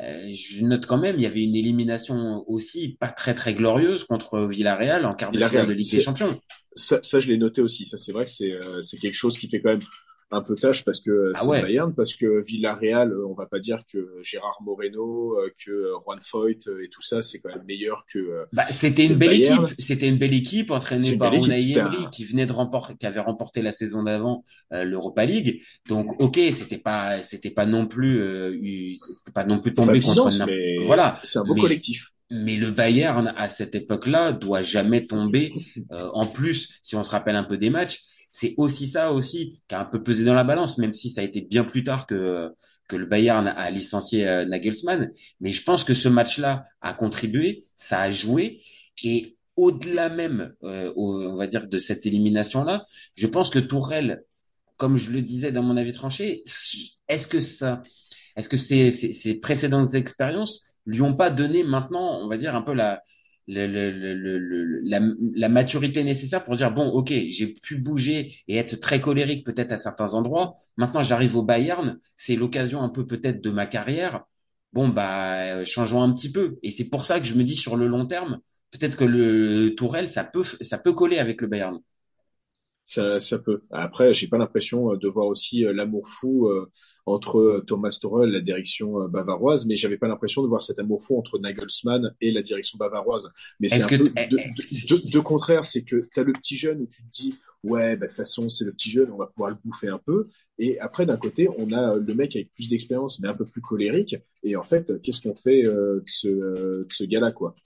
Euh, 0.00 0.28
je 0.30 0.64
note 0.64 0.84
quand 0.86 0.98
même, 0.98 1.16
il 1.16 1.22
y 1.22 1.26
avait 1.26 1.42
une 1.42 1.54
élimination 1.54 2.44
aussi 2.50 2.96
pas 3.00 3.08
très 3.08 3.34
très 3.34 3.54
glorieuse 3.54 4.04
contre 4.04 4.46
Villarreal 4.46 5.06
en 5.06 5.14
quart 5.14 5.30
de 5.30 5.38
finale 5.38 5.68
de 5.68 5.72
Ligue 5.72 5.90
des 5.90 6.00
Champions. 6.02 6.38
Ça, 6.74 6.98
ça 7.02 7.20
je 7.20 7.28
l'ai 7.30 7.38
noté 7.38 7.62
aussi. 7.62 7.86
Ça, 7.86 7.96
c'est 7.96 8.12
vrai 8.12 8.24
que 8.26 8.30
c'est 8.30 8.52
euh, 8.52 8.82
c'est 8.82 8.98
quelque 8.98 9.14
chose 9.14 9.38
qui 9.38 9.48
fait 9.48 9.62
quand 9.62 9.70
même 9.70 9.80
un 10.30 10.40
peu 10.40 10.56
tâche 10.56 10.84
parce 10.84 11.00
que 11.00 11.32
ah 11.34 11.40
c'est 11.40 11.62
Bayern, 11.62 11.94
parce 11.94 12.16
que 12.16 12.44
Villarreal, 12.44 13.12
euh, 13.12 13.26
on 13.28 13.34
va 13.34 13.46
pas 13.46 13.60
dire 13.60 13.84
que 13.92 14.18
Gérard 14.22 14.58
Moreno, 14.64 15.38
euh, 15.38 15.50
que 15.64 15.90
Juan 16.04 16.18
Foyt 16.20 16.66
euh, 16.66 16.84
et 16.84 16.88
tout 16.88 17.02
ça, 17.02 17.22
c'est 17.22 17.38
quand 17.38 17.50
même 17.50 17.64
meilleur 17.66 18.04
que. 18.12 18.46
Bah, 18.52 18.64
c'était 18.70 19.06
une 19.06 19.14
belle 19.14 19.34
équipe. 19.34 19.74
C'était 19.78 20.08
une 20.08 20.18
belle 20.18 20.34
équipe 20.34 20.70
entraînée 20.70 21.16
par 21.16 21.32
Unai 21.32 21.70
Emery 21.70 22.06
qui 22.10 22.24
venait 22.24 22.46
de 22.46 22.52
remporter, 22.52 22.96
qui 22.96 23.06
avait 23.06 23.20
remporté 23.20 23.62
la 23.62 23.72
saison 23.72 24.02
d'avant 24.02 24.42
l'Europa 24.70 25.24
League. 25.24 25.62
Donc, 25.88 26.20
ok, 26.20 26.38
c'était 26.50 26.78
pas, 26.78 27.20
c'était 27.20 27.50
pas 27.50 27.66
non 27.66 27.86
plus, 27.86 28.20
euh, 28.22 28.94
c'était 29.12 29.32
pas 29.32 29.44
non 29.44 29.60
plus 29.60 29.74
tombé 29.74 30.00
contre. 30.00 30.30
Voilà. 30.86 31.20
C'est 31.22 31.38
un 31.38 31.44
beau 31.44 31.54
collectif 31.54 32.12
mais 32.28 32.56
le 32.56 32.72
Bayern 32.72 33.32
à 33.36 33.48
cette 33.48 33.76
époque-là 33.76 34.32
doit 34.32 34.60
jamais 34.60 35.06
tomber. 35.06 35.52
en 35.90 36.26
plus, 36.26 36.80
si 36.82 36.96
on 36.96 37.04
se 37.04 37.10
rappelle 37.12 37.36
un 37.36 37.44
peu 37.44 37.56
des 37.56 37.70
matchs, 37.70 38.02
c'est 38.38 38.52
aussi 38.58 38.86
ça 38.86 39.12
aussi 39.12 39.62
qui 39.66 39.74
a 39.74 39.80
un 39.80 39.86
peu 39.86 40.02
pesé 40.02 40.22
dans 40.26 40.34
la 40.34 40.44
balance, 40.44 40.76
même 40.76 40.92
si 40.92 41.08
ça 41.08 41.22
a 41.22 41.24
été 41.24 41.40
bien 41.40 41.64
plus 41.64 41.84
tard 41.84 42.06
que 42.06 42.52
que 42.86 42.94
le 42.96 43.06
Bayern 43.06 43.48
a 43.48 43.70
licencié 43.70 44.28
euh, 44.28 44.44
Nagelsmann. 44.44 45.10
Mais 45.40 45.50
je 45.50 45.62
pense 45.62 45.84
que 45.84 45.94
ce 45.94 46.10
match-là 46.10 46.66
a 46.82 46.92
contribué, 46.92 47.64
ça 47.74 48.02
a 48.02 48.10
joué 48.10 48.60
et 49.02 49.38
au-delà 49.56 50.10
même, 50.10 50.52
euh, 50.64 50.92
on 50.96 51.34
va 51.36 51.46
dire, 51.46 51.66
de 51.66 51.78
cette 51.78 52.04
élimination-là, 52.04 52.84
je 53.14 53.26
pense 53.26 53.48
que 53.48 53.58
Tourelle, 53.58 54.22
comme 54.76 54.98
je 54.98 55.12
le 55.12 55.22
disais 55.22 55.50
dans 55.50 55.62
mon 55.62 55.78
avis 55.78 55.94
tranché, 55.94 56.44
est-ce 57.08 57.26
que 57.28 57.40
ça, 57.40 57.82
est-ce 58.36 58.50
que 58.50 58.58
ces, 58.58 58.90
ces, 58.90 59.14
ces 59.14 59.40
précédentes 59.40 59.94
expériences 59.94 60.76
lui 60.84 61.00
ont 61.00 61.14
pas 61.14 61.30
donné 61.30 61.64
maintenant, 61.64 62.20
on 62.22 62.28
va 62.28 62.36
dire, 62.36 62.54
un 62.54 62.60
peu 62.60 62.74
la, 62.74 63.02
le, 63.48 63.66
le, 63.66 64.38
le, 64.38 64.80
la, 64.84 65.00
la 65.34 65.48
maturité 65.48 66.02
nécessaire 66.04 66.44
pour 66.44 66.54
dire 66.56 66.72
bon, 66.72 66.88
ok, 66.88 67.12
j'ai 67.28 67.46
pu 67.54 67.76
bouger 67.78 68.34
et 68.48 68.56
être 68.56 68.76
très 68.80 69.00
colérique 69.00 69.44
peut-être 69.46 69.72
à 69.72 69.78
certains 69.78 70.14
endroits. 70.14 70.56
Maintenant, 70.76 71.02
j'arrive 71.02 71.36
au 71.36 71.42
Bayern, 71.42 71.98
c'est 72.16 72.36
l'occasion 72.36 72.82
un 72.82 72.88
peu 72.88 73.06
peut-être 73.06 73.40
de 73.42 73.50
ma 73.50 73.66
carrière. 73.66 74.24
Bon, 74.72 74.88
bah, 74.88 75.64
changeons 75.64 76.02
un 76.02 76.12
petit 76.12 76.30
peu. 76.32 76.58
Et 76.62 76.70
c'est 76.70 76.88
pour 76.90 77.06
ça 77.06 77.20
que 77.20 77.26
je 77.26 77.34
me 77.34 77.44
dis 77.44 77.56
sur 77.56 77.76
le 77.76 77.86
long 77.86 78.06
terme, 78.06 78.40
peut-être 78.70 78.96
que 78.96 79.04
le 79.04 79.74
Tourelle, 79.76 80.08
ça 80.08 80.24
peut, 80.24 80.42
ça 80.60 80.78
peut 80.78 80.92
coller 80.92 81.18
avec 81.18 81.40
le 81.40 81.46
Bayern. 81.46 81.78
Ça, 82.88 83.18
ça 83.18 83.40
peut. 83.40 83.62
Après, 83.72 84.12
j'ai 84.12 84.28
pas 84.28 84.38
l'impression 84.38 84.92
euh, 84.92 84.96
de 84.96 85.08
voir 85.08 85.26
aussi 85.26 85.66
euh, 85.66 85.72
l'amour 85.72 86.06
fou 86.06 86.46
euh, 86.46 86.70
entre 87.04 87.64
Thomas 87.66 87.90
Tuchel, 87.90 88.30
la 88.30 88.40
direction 88.40 89.08
bavaroise, 89.08 89.66
mais 89.66 89.74
j'avais 89.74 89.98
pas 89.98 90.06
l'impression 90.06 90.40
de 90.42 90.46
voir 90.46 90.62
cet 90.62 90.78
amour 90.78 91.02
fou 91.02 91.18
entre 91.18 91.40
Nagelsmann 91.40 92.14
et 92.20 92.30
la 92.30 92.42
direction 92.42 92.78
bavaroise. 92.78 93.32
Mais 93.58 93.68
c'est 93.68 93.82
un 93.82 93.88
peu 93.88 93.98
de, 93.98 94.04
de, 94.04 95.12
de, 95.12 95.18
contraire, 95.18 95.64
c'est 95.64 95.82
que 95.82 95.96
tu 95.96 96.20
as 96.20 96.22
le 96.22 96.32
petit 96.32 96.56
jeune 96.56 96.80
où 96.80 96.86
tu 96.86 97.02
te 97.02 97.10
dis 97.10 97.40
ouais, 97.64 97.96
bah, 97.96 98.06
de 98.06 98.10
toute 98.10 98.16
façon 98.16 98.48
c'est 98.48 98.64
le 98.64 98.72
petit 98.72 98.90
jeune, 98.90 99.10
on 99.10 99.16
va 99.16 99.26
pouvoir 99.26 99.50
le 99.50 99.56
bouffer 99.64 99.88
un 99.88 99.98
peu. 99.98 100.28
Et 100.60 100.78
après 100.78 101.06
d'un 101.06 101.16
côté, 101.16 101.48
on 101.58 101.72
a 101.72 101.96
le 101.96 102.14
mec 102.14 102.36
avec 102.36 102.54
plus 102.54 102.68
d'expérience, 102.68 103.18
mais 103.18 103.26
un 103.26 103.34
peu 103.34 103.44
plus 103.44 103.62
colérique. 103.62 104.14
Et 104.44 104.54
en 104.54 104.62
fait, 104.62 105.02
qu'est-ce 105.02 105.22
qu'on 105.22 105.34
fait 105.34 105.64
de 105.64 106.04
ce, 106.06 106.28
de 106.28 106.86
ce 106.88 107.02
gars-là, 107.02 107.32
quoi? 107.32 107.56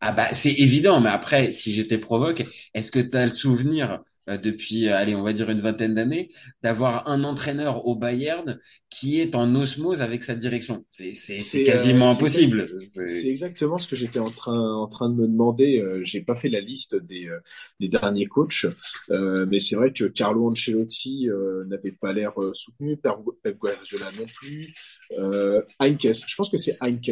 Ah 0.00 0.12
bah 0.12 0.28
c'est 0.32 0.52
évident, 0.52 1.00
mais 1.00 1.08
après, 1.08 1.50
si 1.50 1.72
j'étais 1.72 1.98
provoque, 1.98 2.44
est-ce 2.74 2.92
que 2.92 3.00
tu 3.00 3.16
as 3.16 3.26
le 3.26 3.32
souvenir 3.32 3.90
euh, 3.92 3.96
depuis, 4.36 4.88
euh, 4.88 4.96
allez, 4.96 5.14
on 5.14 5.22
va 5.22 5.32
dire 5.32 5.48
une 5.48 5.60
vingtaine 5.60 5.94
d'années, 5.94 6.28
d'avoir 6.62 7.08
un 7.08 7.24
entraîneur 7.24 7.86
au 7.86 7.96
Bayern 7.96 8.58
qui 8.90 9.20
est 9.20 9.34
en 9.34 9.54
osmose 9.54 10.02
avec 10.02 10.24
sa 10.24 10.34
direction. 10.34 10.84
C'est 10.90 11.62
quasiment 11.62 12.08
euh, 12.08 12.12
impossible. 12.12 12.76
C'est 12.78 13.28
exactement 13.28 13.78
ce 13.78 13.88
que 13.88 13.96
j'étais 13.96 14.18
en 14.18 14.30
train, 14.30 14.74
en 14.74 14.88
train 14.88 15.08
de 15.08 15.14
me 15.14 15.26
demander. 15.26 15.78
Euh, 15.78 16.02
J'ai 16.04 16.20
pas 16.20 16.36
fait 16.36 16.48
la 16.48 16.60
liste 16.60 16.96
des, 16.96 17.28
des 17.80 17.88
derniers 17.88 18.26
coachs, 18.26 18.66
euh, 19.10 19.46
mais 19.50 19.58
c'est 19.58 19.76
vrai 19.76 19.92
que 19.92 20.04
Carlo 20.04 20.50
Ancelotti 20.50 21.28
n'avait 21.66 21.92
pas 21.92 22.12
l'air 22.12 22.32
soutenu, 22.52 22.98
Pep 23.42 23.56
Guardiola 23.58 24.10
non 24.18 24.26
plus. 24.26 24.74
Euh, 25.18 25.62
Heinkes, 25.80 26.12
je 26.26 26.34
pense 26.36 26.50
que 26.50 26.56
c'est 26.56 26.76
Heinkes. 26.82 27.10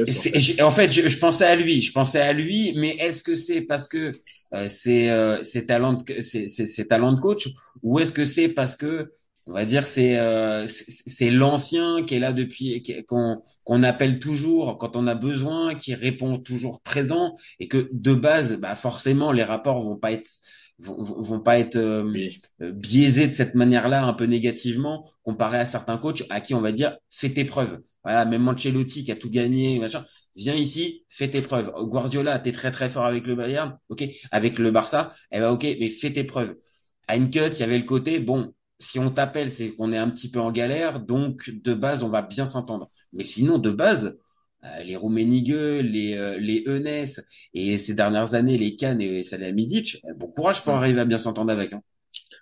En 0.61 0.70
fait, 0.70 0.90
je, 0.90 1.08
je, 1.08 1.18
pensais 1.18 1.46
à 1.46 1.56
lui, 1.56 1.80
je 1.80 1.92
pensais 1.92 2.20
à 2.20 2.32
lui, 2.32 2.75
mais 2.76 2.96
est-ce 2.99 3.23
que 3.23 3.35
c'est 3.35 3.62
parce 3.62 3.88
que 3.88 4.12
euh, 4.52 4.68
c'est 4.68 5.11
euh, 5.11 5.42
ses 5.42 5.66
talents, 5.66 5.96
c'est 6.20 6.88
talents 6.88 7.05
de 7.12 7.20
coach, 7.20 7.48
ou 7.82 7.98
est-ce 7.98 8.12
que 8.12 8.25
c'est 8.25 8.48
parce 8.48 8.76
que 8.76 9.10
on 9.46 9.52
va 9.52 9.64
dire 9.64 9.84
c'est 9.84 10.18
euh, 10.18 10.66
c'est 10.66 11.30
l'ancien 11.30 12.04
qui 12.04 12.14
est 12.16 12.18
là 12.18 12.32
depuis 12.32 12.82
qu'on 13.06 13.40
qu'on 13.64 13.82
appelle 13.84 14.18
toujours 14.18 14.76
quand 14.78 14.96
on 14.96 15.06
a 15.06 15.14
besoin, 15.14 15.75
qui 15.76 15.94
répond 15.94 16.38
toujours 16.38 16.82
présent 16.82 17.34
et 17.60 17.68
que 17.68 17.88
de 17.92 18.14
base, 18.14 18.56
bah 18.56 18.75
forcément 18.75 19.32
les 19.32 19.44
rapports 19.44 19.80
vont 19.80 19.96
pas 19.96 20.12
être 20.12 20.28
vont, 20.78 20.96
vont 21.02 21.40
pas 21.40 21.58
être 21.58 21.76
euh, 21.76 22.32
biaisés 22.60 23.28
de 23.28 23.34
cette 23.34 23.54
manière-là 23.54 24.04
un 24.04 24.12
peu 24.14 24.25
négativement 24.25 25.08
comparé 25.22 25.58
à 25.58 25.64
certains 25.64 25.98
coachs 25.98 26.25
à 26.30 26.40
qui 26.40 26.54
on 26.54 26.60
va 26.60 26.72
dire 26.72 26.96
fais 27.08 27.30
tes 27.30 27.44
preuves. 27.44 27.80
Voilà, 28.04 28.25
même 28.25 28.42
Mancelotti 28.42 29.04
qui 29.04 29.12
a 29.12 29.16
tout 29.16 29.30
gagné, 29.30 29.78
machin, 29.78 30.04
viens 30.36 30.54
ici, 30.54 31.04
fais 31.08 31.28
tes 31.28 31.42
preuves. 31.42 31.72
Guardiola, 31.82 32.38
t'es 32.38 32.52
très 32.52 32.70
très 32.70 32.88
fort 32.88 33.06
avec 33.06 33.26
le 33.26 33.34
Bayern, 33.34 33.78
ok, 33.88 34.04
avec 34.30 34.58
le 34.58 34.70
Barça, 34.70 35.12
eh 35.32 35.40
ben 35.40 35.50
ok, 35.50 35.64
mais 35.80 35.88
fais 35.88 36.12
tes 36.12 36.25
preuves. 36.25 36.56
Heinkes, 37.08 37.34
il 37.34 37.60
y 37.60 37.62
avait 37.62 37.78
le 37.78 37.84
côté, 37.84 38.18
bon, 38.18 38.54
si 38.78 38.98
on 38.98 39.10
t'appelle, 39.10 39.50
c'est 39.50 39.70
qu'on 39.70 39.92
est 39.92 39.98
un 39.98 40.10
petit 40.10 40.30
peu 40.30 40.40
en 40.40 40.52
galère, 40.52 41.00
donc 41.00 41.50
de 41.50 41.75
base, 41.75 42.02
on 42.02 42.08
va 42.08 42.22
bien 42.22 42.46
s'entendre. 42.46 42.90
Mais 43.12 43.25
sinon, 43.25 43.58
de 43.58 43.70
base, 43.70 44.18
euh, 44.64 44.82
les 44.82 44.96
Rummenigge, 44.96 45.82
les 45.82 46.14
euh, 46.14 46.38
les 46.38 46.64
Enes 46.66 47.22
et 47.54 47.78
ces 47.78 47.94
dernières 47.94 48.34
années, 48.34 48.58
les 48.58 48.76
Kahn 48.76 49.00
et 49.00 49.22
Salihamidzic, 49.22 49.98
euh, 50.04 50.14
bon 50.14 50.28
courage 50.28 50.62
pour 50.62 50.75
arriver 50.75 51.00
à 51.00 51.04
bien 51.04 51.18
s'entendre 51.18 51.52
avec. 51.52 51.72
Hein. 51.72 51.82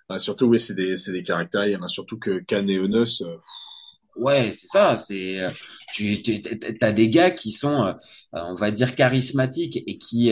Bah, 0.09 0.17
surtout, 0.17 0.45
oui, 0.45 0.59
c'est 0.59 0.75
des 0.75 0.97
c'est 0.97 1.11
des 1.11 1.23
caractères. 1.23 1.65
Il 1.65 1.73
y 1.73 1.75
en 1.75 1.83
a 1.83 1.87
surtout 1.87 2.17
que 2.17 2.39
Kahn 2.39 2.69
et 2.69 2.77
Enes. 2.77 3.05
Ouais, 4.15 4.51
c'est 4.53 4.67
ça. 4.67 4.95
C'est 4.95 5.45
tu 5.93 6.21
as 6.81 6.91
des 6.93 7.09
gars 7.09 7.31
qui 7.31 7.51
sont, 7.51 7.93
on 8.31 8.55
va 8.55 8.71
dire, 8.71 8.95
charismatiques 8.95 9.77
et 9.87 9.97
qui 9.97 10.31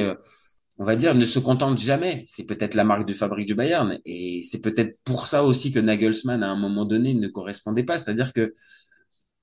on 0.79 0.85
va 0.85 0.95
dire, 0.95 1.15
ne 1.15 1.25
se 1.25 1.39
contentent 1.39 1.77
jamais. 1.77 2.23
C'est 2.25 2.45
peut-être 2.45 2.75
la 2.75 2.83
marque 2.83 3.07
de 3.07 3.13
fabrique 3.13 3.47
du 3.47 3.55
Bayern. 3.55 3.99
Et 4.05 4.41
c'est 4.43 4.61
peut-être 4.61 4.97
pour 5.03 5.27
ça 5.27 5.43
aussi 5.43 5.71
que 5.71 5.79
Nagelsmann, 5.79 6.43
à 6.43 6.49
un 6.49 6.55
moment 6.55 6.85
donné, 6.85 7.13
ne 7.13 7.27
correspondait 7.27 7.83
pas. 7.83 7.97
C'est-à-dire 7.97 8.33
que, 8.33 8.53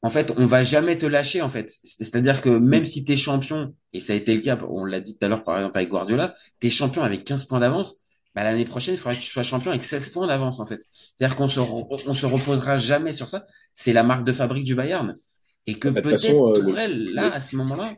en 0.02 0.10
fait, 0.10 0.32
on 0.36 0.46
va 0.46 0.62
jamais 0.62 0.98
te 0.98 1.06
lâcher, 1.06 1.42
en 1.42 1.50
fait. 1.50 1.70
C'est-à-dire 1.84 2.40
que 2.40 2.48
même 2.48 2.84
si 2.84 3.04
tu 3.04 3.12
es 3.12 3.16
champion, 3.16 3.74
et 3.92 4.00
ça 4.00 4.12
a 4.12 4.16
été 4.16 4.34
le 4.34 4.40
cas, 4.40 4.58
on 4.68 4.84
l'a 4.84 5.00
dit 5.00 5.18
tout 5.18 5.24
à 5.24 5.28
l'heure, 5.28 5.42
par 5.42 5.58
exemple, 5.58 5.76
avec 5.76 5.88
Guardiola, 5.90 6.34
tu 6.60 6.66
es 6.66 6.70
champion 6.70 7.02
avec 7.02 7.24
15 7.24 7.44
points 7.44 7.60
d'avance, 7.60 7.96
bah, 8.34 8.44
l'année 8.44 8.64
prochaine, 8.64 8.94
il 8.94 8.96
faudra 8.96 9.14
que 9.14 9.20
tu 9.20 9.30
sois 9.30 9.42
champion 9.42 9.70
avec 9.70 9.84
16 9.84 10.10
points 10.10 10.26
d'avance, 10.26 10.58
en 10.58 10.66
fait. 10.66 10.82
C'est-à-dire 11.16 11.36
qu'on 11.36 11.48
se, 11.48 11.60
on 11.60 12.14
se 12.14 12.26
reposera 12.26 12.76
jamais 12.76 13.12
sur 13.12 13.28
ça. 13.28 13.46
C'est 13.76 13.92
la 13.92 14.02
marque 14.02 14.24
de 14.24 14.32
fabrique 14.32 14.64
du 14.64 14.74
Bayern. 14.74 15.16
Et 15.66 15.78
que 15.78 15.88
bah, 15.88 16.02
peut-être, 16.02 16.34
euh, 16.34 17.12
là, 17.12 17.32
à 17.32 17.40
ce 17.40 17.54
moment-là, 17.56 17.92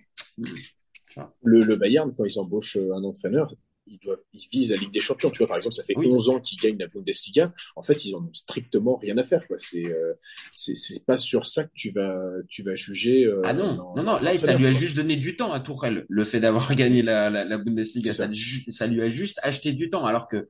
le, 1.42 1.62
le 1.62 1.76
Bayern, 1.76 2.12
quand 2.16 2.24
ils 2.24 2.38
embauchent 2.38 2.76
euh, 2.76 2.94
un 2.94 3.04
entraîneur, 3.04 3.54
ils 3.86 3.98
doivent, 3.98 4.20
ils 4.32 4.46
visent 4.50 4.70
la 4.70 4.76
Ligue 4.76 4.92
des 4.92 5.00
Champions. 5.00 5.30
Tu 5.30 5.38
vois, 5.38 5.46
par 5.46 5.56
exemple, 5.56 5.74
ça 5.74 5.84
fait 5.84 5.96
11 5.96 6.28
ans 6.28 6.40
qu'ils 6.40 6.58
gagnent 6.58 6.78
la 6.78 6.86
Bundesliga. 6.86 7.52
En 7.76 7.82
fait, 7.82 8.04
ils 8.04 8.14
en 8.14 8.20
ont 8.20 8.32
strictement 8.32 8.96
rien 8.96 9.16
à 9.18 9.22
faire. 9.24 9.46
Quoi. 9.46 9.56
C'est, 9.58 9.86
euh, 9.86 10.14
c'est, 10.54 10.74
c'est 10.74 11.04
pas 11.04 11.16
sur 11.16 11.46
ça 11.46 11.64
que 11.64 11.72
tu 11.74 11.90
vas, 11.90 12.18
tu 12.48 12.62
vas 12.62 12.74
juger. 12.74 13.24
Euh, 13.24 13.42
ah 13.44 13.52
non, 13.52 13.76
non, 13.96 14.02
non. 14.02 14.18
Là, 14.18 14.36
ça 14.36 14.54
lui 14.54 14.66
a 14.66 14.70
juste 14.70 14.96
donné 14.96 15.16
du 15.16 15.36
temps 15.36 15.52
à 15.52 15.60
Tourelle, 15.60 16.06
le 16.08 16.24
fait 16.24 16.40
d'avoir 16.40 16.74
gagné 16.76 17.02
la, 17.02 17.30
la, 17.30 17.44
la 17.44 17.58
Bundesliga. 17.58 18.12
Ça. 18.14 18.28
Ça, 18.70 18.86
lui 18.86 19.02
a 19.02 19.08
juste 19.08 19.40
acheté 19.42 19.72
du 19.72 19.90
temps. 19.90 20.04
Alors 20.06 20.28
que 20.28 20.48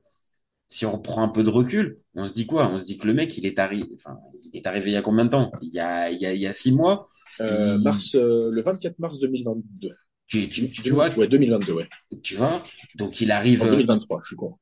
si 0.67 0.85
on 0.85 0.99
prend 0.99 1.23
un 1.23 1.27
peu 1.27 1.43
de 1.43 1.49
recul, 1.49 1.99
on 2.15 2.25
se 2.25 2.33
dit 2.33 2.45
quoi? 2.45 2.69
On 2.69 2.79
se 2.79 2.85
dit 2.85 2.97
que 2.97 3.07
le 3.07 3.13
mec, 3.13 3.37
il 3.37 3.45
est 3.45 3.59
arrivé, 3.59 3.89
enfin, 3.95 4.17
il 4.51 4.57
est 4.57 4.65
arrivé 4.65 4.91
il 4.91 4.93
y 4.93 4.97
a 4.97 5.01
combien 5.01 5.25
de 5.25 5.29
temps? 5.29 5.51
Il 5.61 5.73
y 5.73 5.79
a, 5.79 6.09
il 6.09 6.19
y 6.19 6.25
a, 6.25 6.33
il 6.33 6.41
y 6.41 6.47
a 6.47 6.53
six 6.53 6.71
mois. 6.71 7.07
Euh, 7.41 7.77
mars, 7.79 8.15
le 8.15 8.61
24 8.61 8.99
mars 8.99 9.19
2022. 9.19 9.91
Tu, 10.27 10.49
tu, 10.49 10.69
tu, 10.71 10.89
vois 10.91 11.09
Ouais, 11.15 11.27
2022, 11.27 11.73
ouais. 11.73 11.87
Tu 12.23 12.35
vois 12.35 12.63
Donc 12.95 13.21
il 13.21 13.31
arrive. 13.31 13.61
En 13.63 13.65
2023, 13.65 14.21
je 14.23 14.27
suis 14.27 14.35
con. 14.35 14.57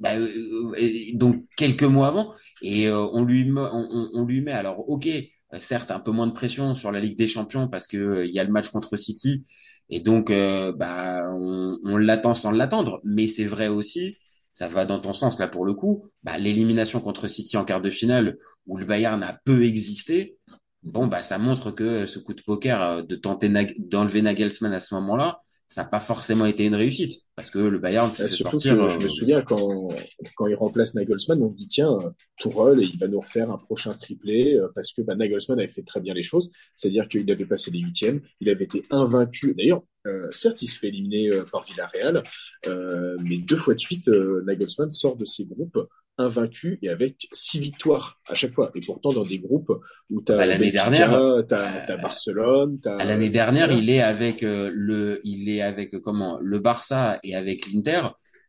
Bah, 0.00 0.14
euh, 0.14 0.76
donc 1.14 1.44
quelques 1.56 1.82
mois 1.82 2.06
avant, 2.06 2.32
et 2.62 2.86
euh, 2.86 3.00
on 3.12 3.24
lui 3.24 3.44
met, 3.44 3.60
on, 3.60 4.10
on, 4.12 4.24
lui 4.24 4.40
met 4.42 4.52
alors 4.52 4.88
ok, 4.88 5.08
euh, 5.08 5.58
certes 5.58 5.90
un 5.90 5.98
peu 5.98 6.12
moins 6.12 6.28
de 6.28 6.32
pression 6.32 6.74
sur 6.74 6.92
la 6.92 7.00
Ligue 7.00 7.18
des 7.18 7.26
Champions 7.26 7.66
parce 7.66 7.88
que 7.88 8.24
il 8.24 8.30
y 8.30 8.38
a 8.38 8.44
le 8.44 8.52
match 8.52 8.68
contre 8.68 8.96
City, 8.96 9.44
et 9.88 9.98
donc 10.00 10.30
bah 10.30 11.28
on, 11.32 11.78
on 11.82 11.96
l'attend 11.96 12.36
sans 12.36 12.52
l'attendre, 12.52 13.00
mais 13.02 13.26
c'est 13.26 13.44
vrai 13.44 13.66
aussi, 13.66 14.18
ça 14.54 14.68
va 14.68 14.84
dans 14.84 15.00
ton 15.00 15.14
sens 15.14 15.40
là 15.40 15.48
pour 15.48 15.64
le 15.64 15.74
coup, 15.74 16.04
bah, 16.22 16.38
l'élimination 16.38 17.00
contre 17.00 17.26
City 17.26 17.56
en 17.56 17.64
quart 17.64 17.80
de 17.80 17.90
finale 17.90 18.38
où 18.68 18.76
le 18.76 18.84
Bayern 18.84 19.22
a 19.24 19.40
peu 19.44 19.64
existé, 19.64 20.37
bon, 20.82 21.06
bah, 21.06 21.22
ça 21.22 21.38
montre 21.38 21.70
que 21.70 22.06
ce 22.06 22.18
coup 22.18 22.34
de 22.34 22.42
poker 22.42 22.82
euh, 22.82 23.02
de 23.02 23.16
tenter 23.16 23.48
d'enlever 23.78 24.22
Nagelsmann 24.22 24.72
à 24.72 24.80
ce 24.80 24.94
moment-là, 24.94 25.42
ça 25.68 25.82
n'a 25.82 25.88
pas 25.88 26.00
forcément 26.00 26.46
été 26.46 26.64
une 26.64 26.74
réussite 26.74 27.26
parce 27.36 27.50
que 27.50 27.58
le 27.58 27.78
Bayern 27.78 28.10
s'est 28.10 28.26
sortir. 28.26 28.88
je 28.88 28.98
me 28.98 29.04
euh, 29.04 29.08
souviens 29.08 29.42
quand 29.42 29.88
quand 30.34 30.46
il 30.46 30.54
remplace 30.54 30.94
Nagelsmann, 30.94 31.42
on 31.42 31.50
dit 31.50 31.68
tiens 31.68 31.98
Tourelle 32.38 32.80
il 32.80 32.98
va 32.98 33.06
nous 33.06 33.20
refaire 33.20 33.50
un 33.50 33.58
prochain 33.58 33.92
triplé 33.92 34.54
euh, 34.54 34.68
parce 34.74 34.94
que 34.94 35.02
bah, 35.02 35.14
Nagelsmann 35.14 35.58
avait 35.58 35.68
fait 35.68 35.82
très 35.82 36.00
bien 36.00 36.14
les 36.14 36.22
choses, 36.22 36.50
c'est-à-dire 36.74 37.06
qu'il 37.06 37.30
avait 37.30 37.44
passé 37.44 37.70
les 37.70 37.80
huitièmes, 37.80 38.22
il 38.40 38.48
avait 38.48 38.64
été 38.64 38.86
invaincu. 38.90 39.54
D'ailleurs, 39.54 39.82
euh, 40.06 40.30
certes 40.30 40.62
il 40.62 40.68
se 40.68 40.78
fait 40.78 40.88
éliminer 40.88 41.30
par 41.52 41.62
Villarreal, 41.64 42.22
euh, 42.66 43.18
mais 43.24 43.36
deux 43.36 43.56
fois 43.56 43.74
de 43.74 43.80
suite 43.80 44.08
Nagelsmann 44.08 44.88
sort 44.88 45.16
de 45.16 45.26
ses 45.26 45.44
groupes 45.44 45.78
invaincu 46.18 46.78
et 46.82 46.88
avec 46.88 47.28
six 47.32 47.60
victoires 47.60 48.20
à 48.28 48.34
chaque 48.34 48.52
fois. 48.52 48.70
Et 48.74 48.80
pourtant 48.80 49.10
dans 49.10 49.24
des 49.24 49.38
groupes 49.38 49.72
où 50.10 50.20
tu 50.20 50.32
as 50.32 50.46
l'année 50.46 50.70
dernière, 50.70 51.18
t'as, 51.48 51.84
as 51.86 51.96
Barcelone, 51.96 52.78
t'as. 52.82 53.04
L'année 53.04 53.30
dernière, 53.30 53.70
il 53.72 53.88
est 53.88 54.02
avec 54.02 54.42
euh, 54.42 54.70
le, 54.74 55.20
il 55.24 55.48
est 55.48 55.62
avec 55.62 55.94
euh, 55.94 56.00
comment 56.00 56.38
le 56.40 56.58
Barça 56.58 57.18
et 57.22 57.34
avec 57.34 57.66
l'Inter. 57.72 58.08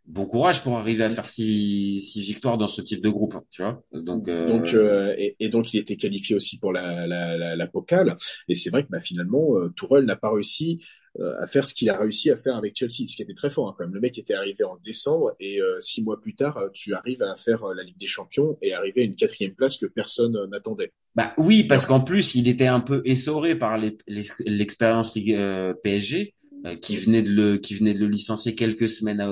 Bon 0.10 0.26
courage 0.26 0.64
pour 0.64 0.78
arriver 0.78 1.04
à 1.04 1.10
faire 1.10 1.28
six, 1.28 2.00
six 2.00 2.22
victoires 2.22 2.58
dans 2.58 2.68
ce 2.68 2.82
type 2.82 3.02
de 3.02 3.10
groupe, 3.10 3.36
tu 3.52 3.62
vois. 3.62 3.82
Donc, 3.94 4.28
euh... 4.28 4.48
donc 4.48 4.74
euh, 4.74 5.14
et, 5.18 5.36
et, 5.40 5.50
donc 5.50 5.74
il 5.74 5.80
était 5.80 5.98
qualifié 5.98 6.36
aussi 6.36 6.58
pour 6.58 6.74
la 6.74 7.08
la, 7.08 7.38
la, 7.38 7.56
la 7.56 7.68
Pokal. 7.68 8.18
Et 8.48 8.56
c'est 8.56 8.72
vrai 8.72 8.84
que 8.84 8.90
bah, 8.90 9.00
finalement, 9.00 9.54
Tourelle 9.76 10.06
n'a 10.06 10.16
pas 10.16 10.32
réussi 10.32 10.82
euh, 11.20 11.34
à 11.42 11.48
faire 11.48 11.66
ce 11.66 11.74
qu'il 11.74 11.90
a 11.90 11.98
réussi 11.98 12.30
à 12.30 12.38
faire 12.38 12.56
avec 12.56 12.78
Chelsea, 12.78 13.08
ce 13.08 13.16
qui 13.16 13.24
était 13.24 13.34
très 13.34 13.50
fort 13.50 13.68
hein, 13.68 13.76
quand 13.78 13.84
même. 13.84 13.94
Le 13.94 14.00
mec 14.00 14.18
était 14.18 14.36
arrivé 14.36 14.64
en 14.64 14.78
décembre 14.78 15.36
et 15.40 15.60
euh, 15.60 15.80
six 15.80 16.04
mois 16.04 16.22
plus 16.22 16.36
tard, 16.36 16.58
euh, 16.58 16.70
tu 16.72 16.94
arrives 16.94 17.24
à 17.24 17.36
faire 17.36 17.66
la 17.74 17.84
Ligue 17.84 17.98
des 17.98 18.08
Champions 18.08 18.58
et 18.62 18.74
arriver 18.74 19.02
à 19.02 19.04
une 19.06 19.16
quatrième 19.16 19.54
place 19.54 19.78
que 19.78 19.88
personne 19.88 20.38
n'attendait. 20.52 20.94
Bah 21.16 21.34
oui, 21.38 21.64
parce 21.64 21.88
qu'en 21.88 22.00
plus, 22.02 22.36
il 22.36 22.48
était 22.48 22.68
un 22.68 22.80
peu 22.80 23.02
essoré 23.06 23.58
par 23.58 23.78
l'expérience 24.08 25.14
PSG. 25.14 26.36
Qui 26.82 26.98
venait 26.98 27.22
de 27.22 27.32
le 27.32 27.58
qui 27.58 27.76
venait 27.76 27.94
de 27.94 28.00
le 28.00 28.08
licencier 28.08 28.56
quelques 28.56 28.90
semaines 28.90 29.24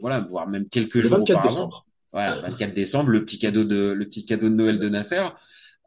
voilà 0.00 0.20
voire 0.20 0.48
même 0.48 0.68
quelques 0.68 1.00
jours 1.00 1.18
24 1.18 1.42
décembre 1.42 1.86
voilà 2.12 2.34
24 2.34 2.74
décembre 2.74 3.10
le 3.10 3.24
petit 3.24 3.38
cadeau 3.38 3.64
de 3.64 3.92
le 3.92 4.04
petit 4.06 4.24
cadeau 4.24 4.48
de 4.48 4.54
Noël 4.54 4.78
de 4.78 4.88
Nasser 4.88 5.22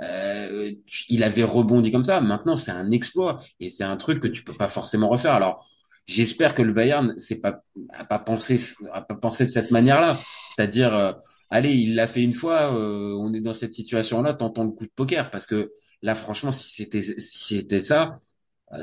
euh, 0.01 0.71
il 1.09 1.23
avait 1.23 1.43
rebondi 1.43 1.91
comme 1.91 2.03
ça. 2.03 2.21
Maintenant, 2.21 2.55
c'est 2.55 2.71
un 2.71 2.91
exploit 2.91 3.41
et 3.59 3.69
c'est 3.69 3.83
un 3.83 3.97
truc 3.97 4.21
que 4.21 4.27
tu 4.27 4.43
peux 4.43 4.55
pas 4.55 4.67
forcément 4.67 5.09
refaire. 5.09 5.33
Alors, 5.33 5.65
j'espère 6.05 6.55
que 6.55 6.61
le 6.61 6.73
Bayern 6.73 7.13
c'est 7.17 7.41
pas 7.41 7.61
a 7.93 8.05
pas 8.05 8.19
pensé 8.19 8.59
a 8.93 9.01
pas 9.01 9.15
pensé 9.15 9.45
de 9.45 9.51
cette 9.51 9.71
manière-là. 9.71 10.17
C'est-à-dire, 10.47 10.95
euh, 10.95 11.13
allez, 11.49 11.73
il 11.73 11.95
l'a 11.95 12.07
fait 12.07 12.23
une 12.23 12.33
fois, 12.33 12.73
euh, 12.73 13.15
on 13.19 13.33
est 13.33 13.41
dans 13.41 13.53
cette 13.53 13.73
situation-là, 13.73 14.33
tentons 14.33 14.63
le 14.63 14.71
coup 14.71 14.85
de 14.85 14.91
poker 14.95 15.31
parce 15.31 15.45
que 15.45 15.71
là, 16.01 16.15
franchement, 16.15 16.51
si 16.51 16.69
c'était 16.69 17.01
si 17.01 17.55
c'était 17.57 17.81
ça, 17.81 18.03
euh, 18.03 18.28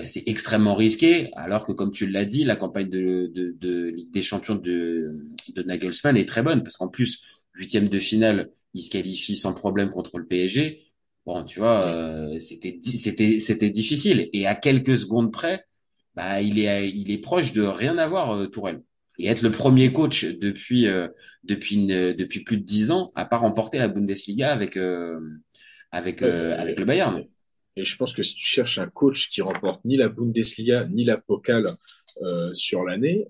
c'est 0.05 0.25
extrêmement 0.27 0.75
risqué. 0.75 1.31
Alors 1.35 1.67
que, 1.67 1.73
comme 1.73 1.93
tu 1.93 2.07
l'as 2.07 2.25
dit, 2.25 2.45
la 2.45 2.57
campagne 2.57 2.89
de, 2.89 3.31
de, 3.35 3.55
de 3.59 3.89
Ligue 3.89 4.13
des 4.13 4.23
Champions 4.23 4.57
de, 4.57 5.25
de 5.55 5.63
Nagelsmann 5.63 6.17
est 6.17 6.29
très 6.29 6.43
bonne 6.43 6.63
parce 6.63 6.77
qu'en 6.77 6.89
plus, 6.89 7.23
huitième 7.55 7.89
de 7.89 7.99
finale, 7.99 8.51
il 8.75 8.83
se 8.83 8.91
qualifie 8.91 9.37
sans 9.37 9.55
problème 9.55 9.91
contre 9.91 10.19
le 10.19 10.27
PSG. 10.27 10.83
Bon, 11.25 11.45
tu 11.45 11.59
vois, 11.59 11.85
euh, 11.87 12.39
c'était 12.39 12.79
c'était 12.83 13.41
c'était 13.41 13.71
difficile. 13.71 14.29
Et 14.33 14.47
à 14.47 14.55
quelques 14.55 14.97
secondes 14.97 15.33
près, 15.33 15.65
bah 16.15 16.41
il 16.41 16.59
est 16.59 16.91
il 16.91 17.11
est 17.11 17.19
proche 17.19 17.53
de 17.53 17.63
rien 17.63 17.99
avoir 17.99 18.37
euh, 18.37 18.47
Tourelle 18.47 18.83
et 19.19 19.29
être 19.29 19.43
le 19.43 19.51
premier 19.51 19.93
coach 19.93 20.25
depuis 20.25 20.87
euh, 20.87 21.09
depuis 21.45 21.77
une, 21.77 22.13
depuis 22.13 22.45
plus 22.45 22.59
de 22.59 22.65
dix 22.65 22.91
ans 22.91 23.13
à 23.15 23.25
pas 23.25 23.39
remporter 23.39 23.79
la 23.79 23.89
Bundesliga 23.89 24.53
avec 24.53 24.77
euh, 24.77 25.19
avec 25.91 26.23
avec 26.23 26.79
le 26.79 26.85
Bayern. 26.85 27.25
Et 27.77 27.85
je 27.85 27.97
pense 27.97 28.15
que 28.15 28.23
si 28.23 28.35
tu 28.35 28.47
cherches 28.47 28.79
un 28.79 28.89
coach 28.89 29.31
qui 29.31 29.43
remporte 29.43 29.85
ni 29.85 29.97
la 29.97 30.09
Bundesliga 30.09 30.87
ni 30.87 31.05
la 31.05 31.19
Pokal 31.19 31.77
sur 32.55 32.85
l'année, 32.85 33.29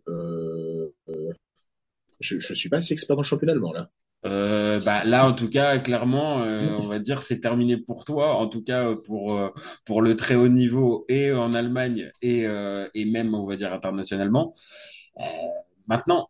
je 2.21 2.39
je 2.39 2.55
suis 2.55 2.69
pas 2.69 2.79
assez 2.79 2.93
expert 2.93 3.17
dans 3.17 3.23
le 3.23 3.27
championnat 3.27 3.53
allemand 3.53 3.73
là. 3.73 3.91
Euh, 4.25 4.81
bah 4.81 5.05
là 5.05 5.29
en 5.29 5.35
tout 5.35 5.49
cas 5.49 5.79
clairement 5.79 6.43
euh, 6.43 6.75
on 6.79 6.83
va 6.83 6.99
dire 6.99 7.23
c'est 7.23 7.41
terminé 7.41 7.77
pour 7.77 8.05
toi. 8.05 8.37
En 8.37 8.49
tout 8.49 8.65
cas 8.65 8.95
pour 9.05 9.37
euh, 9.39 9.51
pour 9.85 10.03
le 10.03 10.17
très 10.17 10.35
haut 10.35 10.49
niveau 10.49 11.05
et 11.09 11.33
en 11.33 11.55
Allemagne 11.55 12.11
et 12.23 12.45
et 12.95 13.05
même 13.05 13.35
on 13.35 13.47
va 13.47 13.57
dire 13.57 13.73
internationalement. 13.73 14.55
Maintenant 15.87 16.29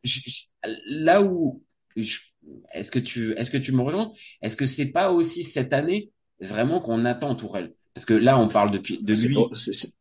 là 0.86 1.22
où 1.22 1.62
est-ce 1.96 2.90
que 2.90 2.98
tu 2.98 3.32
est-ce 3.38 3.50
que 3.50 3.58
tu 3.58 3.72
me 3.72 3.82
rejoins? 3.82 4.12
Est-ce 4.42 4.56
que 4.56 4.66
c'est 4.66 4.92
pas 4.92 5.12
aussi 5.12 5.42
cette 5.42 5.72
année 5.72 6.10
vraiment 6.40 6.80
qu'on 6.80 7.04
attend 7.04 7.34
Tourelle? 7.34 7.75
Parce 7.96 8.04
que 8.04 8.14
là 8.14 8.38
on 8.38 8.48
parle 8.48 8.70
depuis 8.70 9.02
de 9.02 9.12
lui 9.12 9.36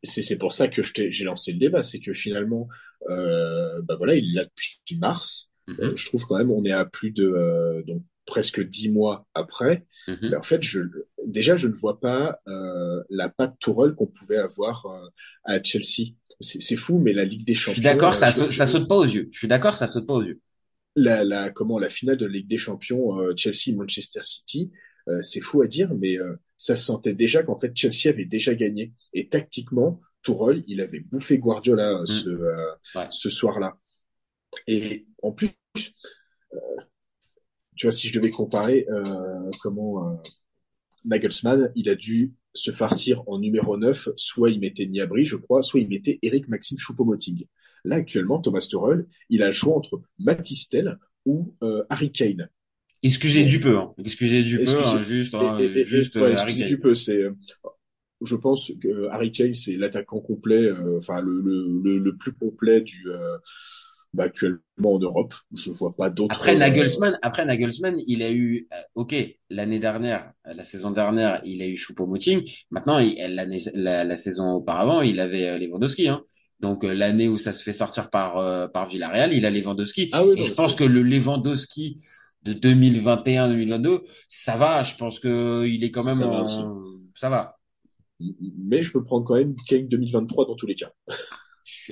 c'est 0.03 0.37
pour 0.37 0.53
ça 0.53 0.67
que 0.67 0.81
j'ai 0.83 1.23
lancé 1.23 1.53
le 1.53 1.59
débat 1.59 1.81
c'est 1.81 1.99
que 1.99 2.13
finalement 2.13 2.67
bah 3.09 3.95
voilà 3.97 4.15
il 4.15 4.33
l'a 4.33 4.43
depuis 4.45 4.97
mars 4.97 5.49
euh, 5.79 5.95
je 5.95 6.05
trouve 6.05 6.25
quand 6.25 6.37
même 6.37 6.51
on 6.51 6.63
est 6.63 6.71
à 6.71 6.85
plus 6.85 7.11
de 7.11 7.25
euh, 7.25 7.81
donc 7.83 8.03
presque 8.25 8.61
dix 8.61 8.89
mois 8.89 9.27
après. 9.33 9.85
Mais 10.07 10.35
en 10.35 10.41
fait, 10.41 10.63
je, 10.63 10.79
déjà, 11.25 11.55
je 11.55 11.67
ne 11.67 11.73
vois 11.73 11.99
pas 11.99 12.39
euh, 12.47 13.03
la 13.09 13.29
patte 13.29 13.55
Tourelle 13.59 13.93
qu'on 13.93 14.07
pouvait 14.07 14.37
avoir 14.37 14.85
euh, 14.87 15.07
à 15.43 15.61
Chelsea. 15.61 16.13
C'est 16.39 16.75
fou, 16.75 16.97
mais 16.97 17.13
la 17.13 17.23
Ligue 17.23 17.45
des 17.45 17.53
Champions. 17.53 17.73
Je 17.73 17.81
suis 17.81 17.83
d'accord, 17.83 18.13
ça, 18.13 18.31
ça 18.31 18.65
saute 18.65 18.87
pas 18.87 18.95
aux 18.95 19.05
yeux. 19.05 19.29
Je 19.31 19.37
suis 19.37 19.47
d'accord, 19.47 19.75
ça 19.75 19.87
saute 19.87 20.07
pas 20.07 20.15
aux 20.15 20.23
yeux. 20.23 20.39
La, 20.95 21.23
la, 21.23 21.51
comment, 21.51 21.77
la 21.77 21.89
finale 21.89 22.17
de 22.17 22.25
la 22.25 22.33
Ligue 22.33 22.47
des 22.47 22.57
Champions 22.57 23.19
Chelsea-Manchester 23.35 24.21
City, 24.23 24.71
c'est 25.21 25.41
fou 25.41 25.61
à 25.61 25.67
dire, 25.67 25.93
mais 25.95 26.17
ça 26.57 26.75
sentait 26.75 27.13
déjà 27.13 27.43
qu'en 27.43 27.57
fait 27.57 27.75
Chelsea 27.75 28.09
avait 28.09 28.25
déjà 28.25 28.55
gagné. 28.55 28.93
Et 29.13 29.29
tactiquement, 29.29 30.01
Tourelle, 30.21 30.63
il 30.67 30.81
avait 30.81 31.01
bouffé 31.01 31.37
Guardiola 31.37 32.01
mm. 32.01 32.05
ce, 32.05 32.51
ce 33.11 33.29
soir-là. 33.29 33.77
Et 34.67 35.05
en 35.21 35.31
plus, 35.31 35.49
euh, 36.53 36.59
tu 37.75 37.85
vois, 37.85 37.91
si 37.91 38.07
je 38.07 38.13
devais 38.13 38.31
comparer 38.31 38.85
euh, 38.89 39.49
comment 39.61 40.09
euh, 40.09 40.15
Nagelsmann, 41.03 41.71
il 41.75 41.89
a 41.89 41.95
dû 41.95 42.33
se 42.53 42.71
farcir 42.71 43.23
en 43.27 43.39
numéro 43.39 43.77
9, 43.77 44.09
soit 44.15 44.49
il 44.49 44.59
mettait 44.59 44.85
Niabri, 44.85 45.25
je 45.25 45.35
crois, 45.35 45.61
soit 45.61 45.81
il 45.81 45.89
mettait 45.89 46.19
Eric 46.21 46.47
Maxime 46.47 46.77
Choupo-Moting. 46.77 47.45
Là, 47.83 47.97
actuellement, 47.97 48.39
Thomas 48.39 48.65
Tuchel, 48.69 49.05
il 49.29 49.43
a 49.43 49.47
le 49.47 49.53
choix 49.53 49.75
entre 49.75 50.01
Matistel 50.19 50.97
ou 51.25 51.53
Harry 51.89 52.11
Kane. 52.11 52.49
Excusez 53.05 53.45
du 53.45 53.59
peu, 53.59 53.77
hein. 53.77 53.93
excusez 53.97 54.43
du 54.43 54.59
peu, 54.59 54.77
hein, 54.77 55.01
juste, 55.01 55.35
hein, 55.35 55.57
juste 55.83 56.17
excusez 56.17 56.65
du 56.65 56.79
peu, 56.79 56.95
c'est 56.95 57.23
je 58.23 58.35
pense 58.35 58.71
que 58.81 59.07
Harry 59.09 59.31
Kane 59.31 59.53
c'est 59.53 59.75
l'attaquant 59.75 60.19
complet, 60.19 60.69
enfin 60.97 61.21
le, 61.21 61.41
le, 61.41 61.99
le, 61.99 62.15
plus 62.17 62.33
complet 62.33 62.81
du 62.81 63.05
bah, 64.15 64.23
actuellement 64.23 64.61
en 64.85 64.99
Europe. 64.99 65.33
Je 65.53 65.71
vois 65.71 65.93
pas 65.93 66.09
d'autres. 66.09 66.33
Après 66.35 66.55
Nagelsmann, 66.55 67.19
après 67.21 67.45
Nagelsmann, 67.45 67.97
il 68.07 68.23
a 68.23 68.31
eu, 68.31 68.65
euh, 68.71 68.77
ok, 68.95 69.13
l'année 69.49 69.79
dernière, 69.79 70.31
la 70.45 70.63
saison 70.63 70.91
dernière, 70.91 71.41
il 71.43 71.61
a 71.61 71.67
eu 71.67 71.75
Choupo-Moting. 71.75 72.49
Maintenant, 72.71 72.99
la, 72.99 74.03
la, 74.05 74.15
saison 74.15 74.53
auparavant, 74.53 75.01
il 75.01 75.19
avait 75.19 75.49
euh, 75.49 75.57
Lewandowski. 75.57 76.07
Hein. 76.07 76.23
Donc 76.61 76.85
euh, 76.85 76.93
l'année 76.93 77.27
où 77.27 77.37
ça 77.37 77.51
se 77.51 77.61
fait 77.61 77.73
sortir 77.73 78.09
par 78.09 78.71
par 78.71 78.87
Villarreal, 78.87 79.33
il 79.33 79.45
a 79.45 79.49
Lewandowski. 79.49 80.09
Ah 80.13 80.25
oui, 80.25 80.35
Et 80.37 80.45
je 80.45 80.53
pense 80.53 80.75
que 80.75 80.85
le 80.85 81.03
Lewandowski 81.03 81.99
de 82.45 82.53
2021-2022, 82.53 84.01
ça 84.27 84.55
va. 84.55 84.83
Je 84.83 84.95
pense 84.95 85.19
que 85.19 85.65
il 85.67 85.83
est 85.83 85.91
quand 85.91 86.03
même, 86.03 86.15
ça, 86.15 86.27
va, 86.27 86.45
ça 87.13 87.29
va. 87.29 87.57
Mais 88.19 88.81
je 88.83 88.91
peux 88.91 89.03
prendre 89.03 89.25
quand 89.25 89.35
même 89.35 89.55
Kane 89.67 89.87
2023 89.87 90.45
dans 90.47 90.55
tous 90.55 90.67
les 90.67 90.75
cas. 90.75 90.91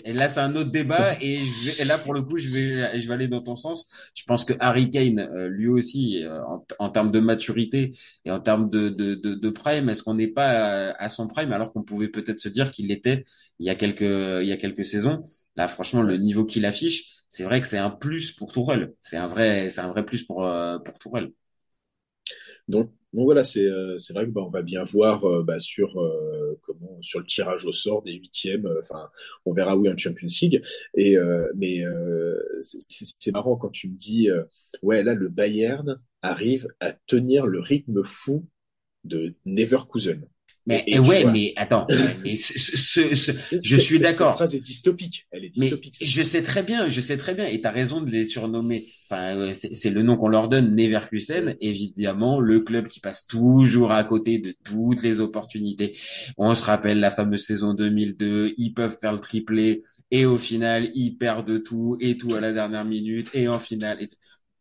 Et 0.05 0.13
là, 0.13 0.27
c'est 0.27 0.39
un 0.39 0.55
autre 0.55 0.71
débat. 0.71 1.17
Et, 1.21 1.41
je 1.41 1.65
vais, 1.65 1.81
et 1.81 1.85
là, 1.85 1.97
pour 1.97 2.13
le 2.13 2.21
coup, 2.21 2.37
je 2.37 2.49
vais, 2.49 2.99
je 2.99 3.07
vais 3.07 3.13
aller 3.13 3.27
dans 3.27 3.41
ton 3.41 3.55
sens. 3.55 4.11
Je 4.15 4.23
pense 4.23 4.45
que 4.45 4.53
Harry 4.59 4.89
Kane, 4.89 5.19
euh, 5.19 5.47
lui 5.47 5.67
aussi, 5.67 6.23
euh, 6.23 6.43
en, 6.45 6.65
en, 6.79 6.89
termes 6.89 7.11
de 7.11 7.19
maturité 7.19 7.93
et 8.25 8.31
en 8.31 8.39
termes 8.39 8.69
de, 8.69 8.89
de, 8.89 9.15
de, 9.15 9.33
de 9.33 9.49
prime, 9.49 9.89
est-ce 9.89 10.03
qu'on 10.03 10.13
n'est 10.13 10.27
pas 10.27 10.91
à, 10.91 11.09
son 11.09 11.27
prime 11.27 11.51
alors 11.51 11.73
qu'on 11.73 11.83
pouvait 11.83 12.07
peut-être 12.07 12.39
se 12.39 12.49
dire 12.49 12.71
qu'il 12.71 12.87
l'était 12.87 13.25
il 13.59 13.65
y 13.65 13.69
a 13.69 13.75
quelques, 13.75 14.01
il 14.01 14.47
y 14.47 14.51
a 14.51 14.57
quelques 14.57 14.85
saisons? 14.85 15.23
Là, 15.55 15.67
franchement, 15.67 16.01
le 16.01 16.17
niveau 16.17 16.45
qu'il 16.45 16.65
affiche, 16.65 17.12
c'est 17.33 17.45
vrai 17.45 17.61
que 17.61 17.67
c'est 17.67 17.79
un 17.79 17.89
plus 17.89 18.31
pour 18.31 18.51
Tourelle. 18.53 18.93
C'est 19.01 19.17
un 19.17 19.27
vrai, 19.27 19.67
c'est 19.69 19.81
un 19.81 19.89
vrai 19.89 20.05
plus 20.05 20.23
pour, 20.23 20.45
euh, 20.45 20.77
pour 20.77 20.99
Tourelle. 20.99 21.31
Donc, 22.67 22.91
donc 23.13 23.25
voilà, 23.25 23.43
c'est 23.43 23.63
euh, 23.65 23.97
c'est 23.97 24.13
vrai 24.13 24.25
que 24.25 24.31
bah, 24.31 24.41
on 24.43 24.49
va 24.49 24.61
bien 24.61 24.83
voir 24.83 25.23
euh, 25.25 25.43
bah, 25.43 25.59
sur 25.59 25.93
comment 26.61 26.97
sur 27.01 27.19
le 27.19 27.25
tirage 27.25 27.65
au 27.65 27.71
sort 27.71 28.03
des 28.03 28.13
huitièmes. 28.13 28.67
Enfin, 28.83 29.09
on 29.45 29.53
verra 29.53 29.75
où 29.75 29.87
en 29.87 29.97
Champions 29.97 30.27
League. 30.41 30.61
Et 30.95 31.17
mais 31.55 31.83
c'est 32.61 33.31
marrant 33.31 33.55
quand 33.57 33.69
tu 33.69 33.89
me 33.89 33.95
dis 33.95 34.29
ouais 34.81 35.03
là 35.03 35.13
le 35.13 35.29
Bayern 35.29 35.99
arrive 36.21 36.67
à 36.79 36.93
tenir 36.93 37.45
le 37.47 37.59
rythme 37.61 38.03
fou 38.03 38.47
de 39.03 39.35
Neverkusen. 39.45 40.27
Mais 40.65 40.97
ouais, 40.97 41.25
mais 41.25 41.51
attends, 41.57 41.85
mais 42.23 42.35
je 42.35 43.75
suis 43.75 43.99
d'accord. 43.99 44.29
Cette 44.29 44.35
phrase 44.35 44.55
est 44.55 44.61
dystopique. 44.61 45.27
Elle 45.31 45.43
est 45.43 45.49
dystopique. 45.49 45.97
Mais 45.99 46.07
je 46.07 46.23
sais 46.23 46.41
très 46.41 46.63
bien, 46.63 46.87
je 46.87 47.01
sais 47.01 47.17
très 47.17 47.33
bien, 47.33 47.45
et 47.45 47.59
t'as 47.59 47.71
raison 47.71 47.99
de 47.99 48.09
les 48.09 48.23
surnommer. 48.25 48.87
Enfin, 49.09 49.51
c'est 49.53 49.89
le 49.89 50.03
nom 50.03 50.15
qu'on 50.15 50.29
leur 50.29 50.47
donne, 50.47 50.73
Neverkusen. 50.73 51.57
Évidemment, 51.59 52.39
le 52.39 52.61
club 52.61 52.87
qui 52.87 53.01
passe 53.01 53.27
toujours 53.27 53.91
à 53.91 54.03
côté 54.05 54.39
de 54.39 54.55
toutes 54.63 55.03
les 55.03 55.19
opportunités. 55.19 55.97
On 56.37 56.53
se 56.53 56.63
rappelle 56.63 56.99
la 56.99 57.11
fameuse 57.11 57.43
saison 57.43 57.73
2002. 57.73 58.53
Ils 58.57 58.73
peuvent 58.73 58.97
faire 58.97 59.13
le 59.13 59.19
triplé 59.19 59.83
et 60.11 60.25
au 60.25 60.37
final, 60.37 60.91
ils 60.95 61.17
perdent 61.17 61.61
tout 61.63 61.97
et 61.99 62.17
tout 62.17 62.35
à 62.35 62.39
la 62.39 62.53
dernière 62.53 62.85
minute 62.85 63.29
et 63.33 63.49
en 63.49 63.59
finale. 63.59 63.99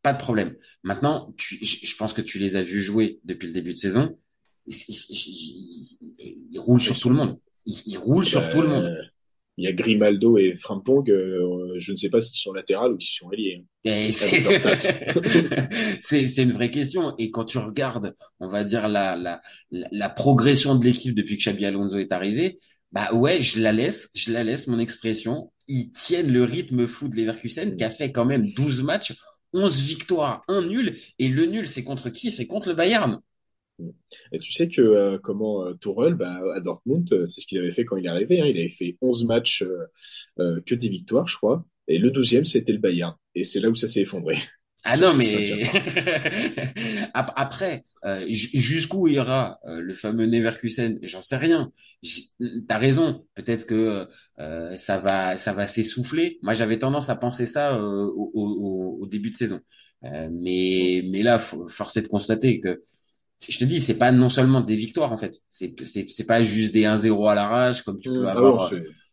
Pas 0.03 0.13
de 0.13 0.19
problème. 0.19 0.57
Maintenant, 0.83 1.33
tu, 1.37 1.65
je 1.65 1.97
pense 1.97 2.13
que 2.13 2.23
tu 2.23 2.41
les 2.41 2.57
as 2.57 2.65
vus 2.65 2.83
jouer 2.83 3.21
depuis 3.25 3.47
le 3.47 3.53
début 3.53 3.71
de 3.71 3.77
saison 3.77 4.19
il, 4.67 6.59
roule 6.59 6.81
sur 6.81 6.99
tout 6.99 7.09
le 7.09 7.15
monde. 7.17 7.39
Il, 7.67 7.97
roule 7.99 8.25
sur 8.25 8.49
tout 8.51 8.61
le 8.61 8.69
monde. 8.69 8.85
Euh, 8.85 9.03
il 9.59 9.65
y 9.65 9.69
a 9.69 9.73
Grimaldo 9.73 10.39
et 10.39 10.57
Frampong, 10.59 11.11
euh, 11.11 11.75
je 11.77 11.93
ne 11.93 11.97
sais 11.97 12.09
pas 12.09 12.23
s'ils 12.23 12.39
sont 12.39 12.55
latérales 12.55 12.93
ou 12.93 13.01
s'ils 13.01 13.19
sont 13.19 13.29
alliés. 13.29 13.67
Hein. 13.87 14.09
C'est 16.01 16.43
une 16.43 16.53
vraie 16.53 16.71
question. 16.71 17.15
Et 17.19 17.31
quand 17.31 17.45
tu 17.45 17.59
regardes, 17.59 18.15
on 18.41 18.49
va 18.49 18.65
dire 18.65 18.89
la 18.89 19.17
la, 19.17 19.43
la, 19.71 20.09
progression 20.09 20.75
de 20.75 20.85
l'équipe 20.85 21.15
depuis 21.15 21.37
que 21.37 21.43
Xabi 21.43 21.67
Alonso 21.67 21.99
est 21.99 22.13
arrivé, 22.13 22.59
bah 22.93 23.13
ouais, 23.13 23.43
je 23.43 23.61
la 23.61 23.73
laisse, 23.73 24.11
je 24.15 24.33
la 24.33 24.43
laisse 24.43 24.69
mon 24.69 24.79
expression. 24.79 25.53
Ils 25.69 25.93
tiennent 25.93 26.33
le 26.33 26.45
rythme 26.45 26.87
fou 26.87 27.09
de 27.09 27.17
Leverkusen 27.17 27.77
qui 27.77 27.85
a 27.85 27.91
fait 27.91 28.11
quand 28.11 28.25
même 28.25 28.47
12 28.57 28.83
matchs, 28.83 29.15
11 29.53 29.81
victoires, 29.83 30.45
un 30.49 30.63
nul. 30.63 30.99
Et 31.19 31.29
le 31.29 31.45
nul, 31.45 31.67
c'est 31.67 31.85
contre 31.85 32.09
qui? 32.09 32.31
C'est 32.31 32.47
contre 32.47 32.71
le 32.71 32.75
Bayern. 32.75 33.21
Et 34.33 34.39
tu 34.39 34.53
sais 34.53 34.69
que 34.69 34.81
euh, 34.81 35.19
comment 35.23 35.67
euh, 35.67 35.75
Tourelle, 35.75 36.15
bah, 36.15 36.41
à 36.55 36.61
Dortmund, 36.61 37.11
euh, 37.13 37.27
c'est 37.27 37.41
ce 37.41 37.47
qu'il 37.47 37.59
avait 37.59 37.71
fait 37.71 37.85
quand 37.85 37.97
il 37.97 38.07
est 38.07 38.11
arrivé. 38.11 38.41
Hein. 38.41 38.47
Il 38.47 38.59
avait 38.59 38.71
fait 38.71 38.97
11 39.01 39.27
matchs 39.27 39.65
que 40.39 40.75
des 40.75 40.89
victoires, 40.89 41.27
je 41.27 41.37
crois. 41.37 41.65
Et 41.89 41.99
le 41.99 42.11
douzième, 42.11 42.45
c'était 42.45 42.73
le 42.73 42.79
Bayern. 42.79 43.15
Et 43.35 43.45
c'est 43.45 43.61
là 43.61 43.69
où 43.69 43.75
ça 43.75 43.89
s'est 43.89 44.03
effondré. 44.03 44.37
Ah 44.85 44.97
non, 44.97 45.15
mais 45.15 45.63
après, 47.15 47.85
jusqu'où 48.29 49.07
ira 49.07 49.61
le 49.65 49.95
fameux 49.95 50.27
Neverkusen? 50.27 50.99
J'en 51.03 51.21
sais 51.21 51.37
rien. 51.37 51.73
T'as 52.67 52.79
raison. 52.79 53.25
Peut-être 53.35 53.67
que 53.67 54.09
ça 54.77 54.99
va, 54.99 55.37
ça 55.37 55.53
va 55.53 55.67
s'essouffler. 55.67 56.39
Moi, 56.43 56.55
j'avais 56.55 56.79
tendance 56.79 57.11
à 57.11 57.17
penser 57.17 57.47
ça 57.47 57.81
au, 57.81 58.33
au, 58.35 58.99
au, 59.03 59.07
début 59.07 59.31
de 59.31 59.37
saison. 59.37 59.61
mais, 60.03 61.05
mais 61.11 61.23
là, 61.23 61.39
force 61.39 61.97
est 61.97 62.03
de 62.03 62.09
constater 62.09 62.61
que 62.61 62.83
je 63.49 63.59
te 63.59 63.65
dis, 63.65 63.81
c'est 63.81 63.99
pas 63.99 64.13
non 64.13 64.29
seulement 64.29 64.61
des 64.61 64.77
victoires 64.77 65.13
en 65.13 65.17
fait, 65.17 65.41
c'est 65.49 65.75
c'est 65.85 66.09
c'est 66.09 66.27
pas 66.27 66.43
juste 66.43 66.73
des 66.73 66.83
1-0 66.83 67.31
à 67.31 67.35
l'arrache 67.35 67.83
comme 67.83 67.99
tu 67.99 68.09
peux 68.09 68.23
mmh, 68.23 68.27
ah 68.27 68.33
avoir. 68.33 68.71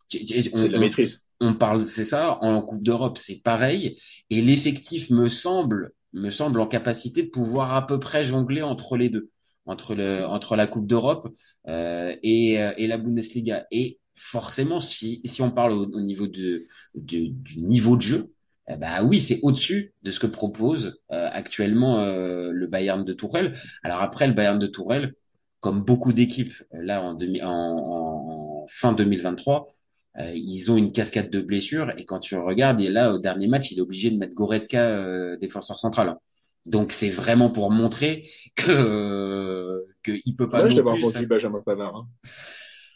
c'est 0.08 0.68
la 0.68 0.78
maîtrise. 0.78 1.22
on 1.40 1.54
parle, 1.54 1.84
c'est 1.84 2.04
ça, 2.04 2.38
en 2.42 2.62
Coupe 2.62 2.82
d'Europe, 2.82 3.18
c'est 3.18 3.42
pareil, 3.42 3.96
et 4.30 4.40
l'effectif 4.42 5.10
me 5.10 5.26
semble, 5.26 5.92
me 6.12 6.30
semble 6.30 6.60
en 6.60 6.66
capacité 6.66 7.22
de 7.22 7.28
pouvoir 7.28 7.74
à 7.74 7.86
peu 7.86 7.98
près 7.98 8.24
jongler 8.24 8.62
entre 8.62 8.96
les 8.96 9.08
deux, 9.08 9.30
entre 9.66 9.94
le, 9.94 10.24
entre 10.26 10.56
la 10.56 10.66
Coupe 10.66 10.86
d'Europe 10.86 11.28
euh, 11.68 12.14
et, 12.22 12.54
et 12.54 12.86
la 12.86 12.98
Bundesliga. 12.98 13.66
Et 13.70 14.00
forcément, 14.20 14.80
si, 14.80 15.22
si 15.24 15.42
on 15.42 15.50
parle 15.50 15.72
au, 15.72 16.00
niveau 16.00 16.26
de, 16.26 16.66
du 16.94 17.32
niveau 17.56 17.96
de 17.96 18.02
jeu, 18.02 18.34
ben 18.76 19.04
oui, 19.04 19.20
c'est 19.20 19.40
au-dessus 19.42 19.94
de 20.02 20.10
ce 20.10 20.20
que 20.20 20.26
propose 20.26 21.00
euh, 21.10 21.28
actuellement 21.32 22.00
euh, 22.00 22.50
le 22.52 22.66
Bayern 22.66 23.04
de 23.04 23.12
Tourelle. 23.12 23.54
Alors 23.82 24.00
après, 24.00 24.26
le 24.26 24.34
Bayern 24.34 24.58
de 24.58 24.66
Tourelle, 24.66 25.14
comme 25.60 25.84
beaucoup 25.84 26.12
d'équipes 26.12 26.54
là 26.72 27.02
en, 27.02 27.14
demi, 27.14 27.42
en, 27.42 27.50
en, 27.50 28.66
fin 28.68 28.92
2023, 28.92 29.66
euh, 30.18 30.32
ils 30.34 30.70
ont 30.70 30.76
une 30.76 30.92
cascade 30.92 31.30
de 31.30 31.40
blessures 31.40 31.92
et 31.96 32.04
quand 32.04 32.18
tu 32.18 32.34
regardes, 32.36 32.80
et 32.80 32.88
là 32.88 33.12
au 33.12 33.18
dernier 33.18 33.46
match, 33.46 33.70
il 33.70 33.78
est 33.78 33.82
obligé 33.82 34.10
de 34.10 34.18
mettre 34.18 34.34
Goretzka 34.34 34.80
euh, 34.80 35.36
défenseur 35.36 35.78
central. 35.78 36.16
Donc 36.66 36.92
c'est 36.92 37.10
vraiment 37.10 37.50
pour 37.50 37.70
montrer 37.70 38.28
que 38.56 39.84
que 40.02 40.12
il 40.24 40.36
peut 40.36 40.48
pas. 40.48 40.64
Ouais, 40.64 40.74
non 40.74 40.94
plus, 40.94 41.26
Benjamin 41.26 41.62
Pavard. 41.64 41.96
Hein. 41.96 42.08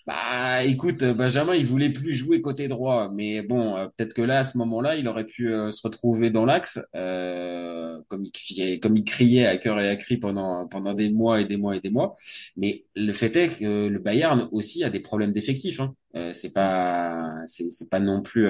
Bah, 0.07 0.63
écoute, 0.65 1.03
Benjamin, 1.03 1.55
il 1.55 1.65
voulait 1.65 1.91
plus 1.91 2.13
jouer 2.13 2.43
côté 2.43 2.69
droit, 2.69 3.11
mais 3.15 3.41
bon, 3.41 3.75
euh, 3.77 3.87
peut-être 3.89 4.13
que 4.13 4.21
là, 4.21 4.41
à 4.41 4.45
ce 4.45 4.59
moment-là, 4.59 4.97
il 4.97 5.09
aurait 5.09 5.25
pu 5.25 5.55
euh, 5.55 5.71
se 5.71 5.81
retrouver 5.83 6.31
dans 6.31 6.45
l'axe, 6.45 6.79
euh, 6.95 7.99
comme 8.09 8.27
il 8.27 8.31
criait, 8.31 8.81
comme 8.81 8.99
il 8.99 9.05
criait 9.05 9.47
à 9.47 9.57
cœur 9.57 9.81
et 9.81 9.89
à 9.89 9.97
cri 9.97 10.19
pendant 10.19 10.69
pendant 10.69 10.93
des 10.93 11.09
mois 11.11 11.41
et 11.41 11.47
des 11.47 11.57
mois 11.57 11.75
et 11.77 11.81
des 11.81 11.89
mois. 11.89 12.15
Mais 12.59 12.85
le 12.95 13.13
fait 13.13 13.35
est 13.37 13.59
que 13.61 13.89
le 13.89 13.99
Bayern 13.99 14.47
aussi 14.53 14.85
a 14.85 14.91
des 14.91 15.01
problèmes 15.01 15.33
d'effectifs. 15.33 15.81
Hein. 15.81 15.95
Euh, 16.17 16.33
c'est 16.35 16.53
pas, 16.53 17.43
c'est 17.47 17.89
pas 17.91 18.01
non 18.01 18.21
plus, 18.21 18.47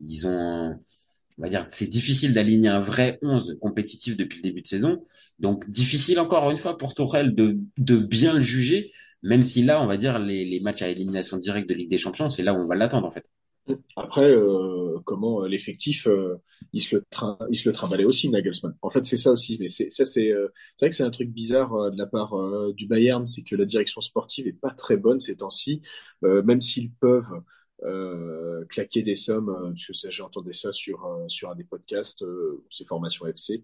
ils 0.00 0.26
ont 0.26 0.78
on 1.38 1.42
va 1.42 1.48
dire, 1.50 1.66
c'est 1.68 1.86
difficile 1.88 2.32
d'aligner 2.32 2.68
un 2.68 2.80
vrai 2.80 3.18
11 3.22 3.58
compétitif 3.60 4.16
depuis 4.16 4.38
le 4.38 4.42
début 4.42 4.62
de 4.62 4.66
saison. 4.66 5.04
Donc, 5.38 5.68
difficile 5.68 6.18
encore 6.18 6.50
une 6.50 6.56
fois 6.56 6.78
pour 6.78 6.94
Tourelle 6.94 7.34
de, 7.34 7.58
de 7.76 7.98
bien 7.98 8.34
le 8.34 8.40
juger, 8.40 8.90
même 9.26 9.42
si 9.42 9.62
là, 9.62 9.82
on 9.82 9.86
va 9.86 9.96
dire, 9.96 10.18
les, 10.18 10.60
matchs 10.60 10.82
à 10.82 10.88
élimination 10.88 11.36
directe 11.36 11.68
de 11.68 11.74
Ligue 11.74 11.90
des 11.90 11.98
Champions, 11.98 12.30
c'est 12.30 12.42
là 12.42 12.54
où 12.54 12.58
on 12.58 12.66
va 12.66 12.76
l'attendre, 12.76 13.06
en 13.06 13.10
fait. 13.10 13.28
Après, 13.96 14.30
euh, 14.30 14.94
comment 15.04 15.42
euh, 15.42 15.48
l'effectif, 15.48 16.06
euh, 16.06 16.36
il 16.72 16.80
se 16.80 16.96
le 16.96 17.04
il 17.50 17.56
se 17.56 18.04
aussi 18.04 18.30
Nagelsmann. 18.30 18.76
En 18.80 18.90
fait, 18.90 19.04
c'est 19.04 19.16
ça 19.16 19.32
aussi. 19.32 19.58
Mais 19.60 19.66
c'est 19.66 19.88
c'est 19.90 20.30
vrai 20.80 20.88
que 20.88 20.94
c'est 20.94 21.02
un 21.02 21.10
truc 21.10 21.30
bizarre 21.30 21.90
de 21.90 21.98
la 21.98 22.06
part 22.06 22.34
du 22.74 22.86
Bayern, 22.86 23.26
c'est 23.26 23.42
que 23.42 23.56
la 23.56 23.64
direction 23.64 24.00
sportive 24.00 24.46
est 24.46 24.52
pas 24.52 24.70
très 24.70 24.96
bonne 24.96 25.18
ces 25.18 25.36
temps-ci, 25.36 25.82
même 26.22 26.60
s'ils 26.60 26.92
peuvent 26.92 27.42
euh, 27.84 28.64
claquer 28.66 29.02
des 29.02 29.14
sommes, 29.14 29.50
euh, 29.50 29.70
parce 29.70 29.86
que 29.86 29.92
ça, 29.92 30.10
j'ai 30.10 30.22
entendu 30.22 30.52
ça 30.52 30.72
sur 30.72 31.04
euh, 31.04 31.28
sur 31.28 31.50
un 31.50 31.54
des 31.54 31.64
podcasts, 31.64 32.22
euh, 32.22 32.64
c'est 32.70 32.86
Formation 32.86 33.26
FC. 33.26 33.62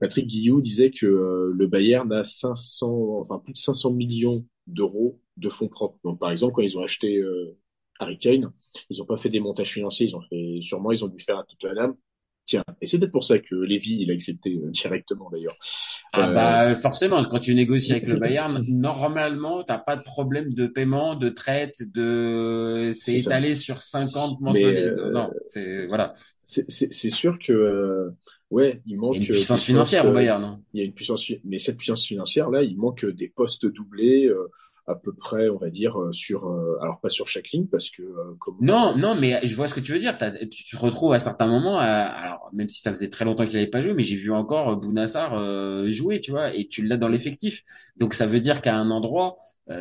Patrick 0.00 0.26
Guillou 0.26 0.60
disait 0.60 0.90
que 0.90 1.06
le 1.06 1.66
Bayern 1.66 2.12
a 2.12 2.24
500, 2.24 3.18
enfin 3.20 3.38
plus 3.38 3.52
de 3.52 3.58
500 3.58 3.92
millions 3.92 4.44
d'euros 4.66 5.20
de 5.36 5.48
fonds 5.48 5.68
propres. 5.68 5.98
Donc 6.04 6.18
par 6.18 6.30
exemple, 6.30 6.54
quand 6.54 6.62
ils 6.62 6.76
ont 6.78 6.82
acheté 6.82 7.22
Harry 7.98 8.18
Kane, 8.18 8.52
ils 8.90 8.98
n'ont 8.98 9.06
pas 9.06 9.16
fait 9.16 9.28
des 9.28 9.40
montages 9.40 9.72
financiers, 9.72 10.06
ils 10.06 10.16
ont 10.16 10.22
fait 10.22 10.58
sûrement 10.60 10.92
ils 10.92 11.04
ont 11.04 11.08
dû 11.08 11.22
faire 11.22 11.38
un 11.38 11.44
Tottenham 11.44 11.96
Tiens, 12.52 12.64
et 12.82 12.86
c'est 12.86 12.98
peut-être 12.98 13.12
pour 13.12 13.24
ça 13.24 13.38
que 13.38 13.54
Lévy, 13.54 13.96
il 14.00 14.10
a 14.10 14.14
accepté 14.14 14.60
euh, 14.62 14.68
directement 14.68 15.30
d'ailleurs. 15.30 15.56
Ah 16.12 16.28
euh, 16.28 16.32
bah 16.34 16.74
forcément, 16.74 17.24
quand 17.24 17.38
tu 17.38 17.54
négocies 17.54 17.92
avec 17.92 18.08
le 18.08 18.16
Bayern, 18.20 18.62
normalement, 18.68 19.64
t'as 19.64 19.78
pas 19.78 19.96
de 19.96 20.02
problème 20.02 20.52
de 20.52 20.66
paiement, 20.66 21.14
de 21.14 21.30
traite, 21.30 21.80
de 21.94 22.90
c'est 22.92 23.20
étalé 23.20 23.54
sur 23.54 23.80
50 23.80 24.42
mensualités. 24.42 24.82
Euh, 24.82 25.12
non, 25.12 25.30
c'est 25.44 25.86
voilà. 25.86 26.12
C'est 26.42 27.10
sûr 27.10 27.38
que 27.42 28.10
ouais, 28.50 28.82
il 28.84 28.98
manque 28.98 29.16
il 29.16 29.22
y 29.22 29.24
a 29.24 29.28
une 29.28 29.32
puissance 29.32 29.64
financière 29.64 30.06
au 30.06 30.12
Bayern. 30.12 30.44
Hein. 30.44 30.60
Il 30.74 30.80
y 30.80 30.82
a 30.82 30.86
une 30.86 30.92
puissance, 30.92 31.32
mais 31.44 31.58
cette 31.58 31.78
puissance 31.78 32.04
financière 32.04 32.50
là, 32.50 32.62
il 32.62 32.76
manque 32.76 33.06
des 33.06 33.28
postes 33.28 33.64
doublés 33.64 34.30
à 34.86 34.94
peu 34.96 35.12
près, 35.12 35.48
on 35.48 35.58
va 35.58 35.70
dire, 35.70 36.00
euh, 36.00 36.12
sur, 36.12 36.48
euh, 36.48 36.78
alors 36.82 36.98
pas 37.00 37.08
sur 37.08 37.28
chaque 37.28 37.50
ligne 37.50 37.66
parce 37.66 37.90
que 37.90 38.02
euh, 38.02 38.34
comme 38.40 38.56
non, 38.60 38.96
non, 38.96 39.14
mais 39.14 39.38
je 39.44 39.54
vois 39.54 39.68
ce 39.68 39.74
que 39.74 39.80
tu 39.80 39.92
veux 39.92 39.98
dire. 39.98 40.18
tu 40.50 40.64
te 40.64 40.76
retrouves 40.76 41.12
à 41.12 41.18
certains 41.18 41.46
moments, 41.46 41.78
alors 41.78 42.50
même 42.52 42.68
si 42.68 42.80
ça 42.80 42.90
faisait 42.90 43.08
très 43.08 43.24
longtemps 43.24 43.46
qu'il 43.46 43.54
n'avait 43.54 43.70
pas 43.70 43.82
joué, 43.82 43.94
mais 43.94 44.04
j'ai 44.04 44.16
vu 44.16 44.32
encore 44.32 44.76
Bounassar 44.76 45.38
jouer, 45.90 46.20
tu 46.20 46.32
vois, 46.32 46.54
et 46.54 46.66
tu 46.66 46.84
l'as 46.84 46.96
dans 46.96 47.08
l'effectif. 47.08 47.62
Donc 47.96 48.14
ça 48.14 48.26
veut 48.26 48.40
dire 48.40 48.60
qu'à 48.60 48.76
un 48.76 48.90
endroit, 48.90 49.36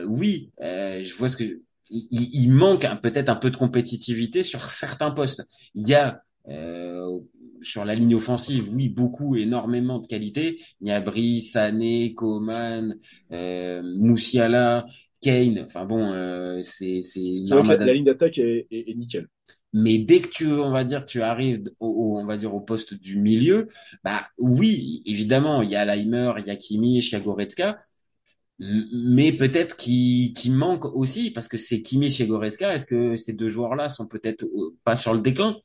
oui, 0.08 0.52
je 0.60 1.16
vois 1.16 1.30
ce 1.30 1.38
que 1.38 1.62
il, 1.90 2.08
il 2.12 2.52
manque 2.52 2.86
peut-être 3.02 3.30
un 3.30 3.36
peu 3.36 3.50
de 3.50 3.58
compétitivité 3.58 4.44
sur 4.44 4.62
certains 4.62 5.12
postes. 5.12 5.44
Il 5.74 5.88
y 5.88 5.96
a 5.96 6.24
sur 7.62 7.86
la 7.86 7.96
ligne 7.96 8.16
offensive, 8.16 8.70
oui, 8.74 8.90
beaucoup, 8.90 9.36
énormément 9.36 10.00
de 10.00 10.08
qualité. 10.08 10.60
Niabri, 10.82 11.42
Sané, 11.42 12.14
Coman, 12.14 12.96
euh, 13.32 13.82
Moussiala, 13.84 14.86
Kane. 15.22 15.64
Enfin 15.66 15.86
bon, 15.86 16.12
euh, 16.12 16.60
c'est 16.62 17.02
c'est 17.02 17.22
la, 17.50 17.94
ligne 17.94 18.06
d'attaque 18.06 18.38
est, 18.38 18.68
est, 18.72 18.96
nickel. 18.96 19.28
Mais 19.74 20.00
dès 20.00 20.20
que 20.20 20.28
tu, 20.28 20.48
on 20.48 20.72
va 20.72 20.84
dire, 20.84 21.06
tu 21.06 21.22
arrives 21.22 21.64
au, 21.80 22.18
on 22.20 22.26
va 22.26 22.36
dire 22.38 22.54
au 22.54 22.60
poste 22.60 22.94
du 22.94 23.20
milieu, 23.20 23.68
bah 24.04 24.28
oui, 24.38 25.02
évidemment, 25.06 25.62
il 25.62 25.70
y 25.70 25.76
a 25.76 25.86
Leimer, 25.86 26.34
il 26.40 26.48
y 26.48 26.50
a 26.50 26.56
Kimmich, 26.58 27.12
il 27.12 27.14
y 27.14 27.16
a 27.16 27.22
Goretzka, 27.22 27.80
mais 28.60 29.32
peut-être 29.32 29.76
qui 29.76 30.34
qui 30.38 30.52
manque 30.52 30.86
aussi 30.86 31.32
parce 31.32 31.48
que 31.48 31.58
c'est 31.58 31.82
Kimmich 31.82 32.20
et 32.22 32.28
Goretzka. 32.28 32.74
Est-ce 32.76 32.86
que 32.86 33.16
ces 33.16 33.34
deux 33.34 33.50
joueurs-là 33.50 33.90
sont 33.90 34.08
peut-être 34.08 34.44
euh, 34.44 34.76
pas 34.84 34.96
sur 34.96 35.14
le 35.14 35.22
déclin? 35.22 35.58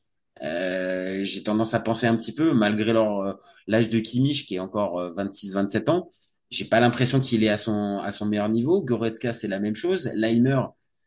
Euh, 0.43 0.96
j'ai 1.23 1.43
tendance 1.43 1.73
à 1.73 1.79
penser 1.79 2.07
un 2.07 2.15
petit 2.15 2.33
peu, 2.33 2.53
malgré 2.53 2.91
euh, 2.91 3.33
l'âge 3.67 3.89
de 3.89 3.99
Kimmich 3.99 4.45
qui 4.45 4.55
est 4.55 4.59
encore 4.59 5.01
26-27 5.15 5.77
euh, 5.77 5.91
ans, 5.91 6.11
j'ai 6.49 6.65
pas 6.65 6.79
l'impression 6.79 7.19
qu'il 7.19 7.43
est 7.43 7.49
à 7.49 7.57
son 7.57 7.99
à 7.99 8.11
son 8.11 8.25
meilleur 8.25 8.49
niveau. 8.49 8.81
Goretzka 8.81 9.33
c'est 9.33 9.47
la 9.47 9.59
même 9.59 9.75
chose. 9.75 10.09
Leimer 10.15 10.61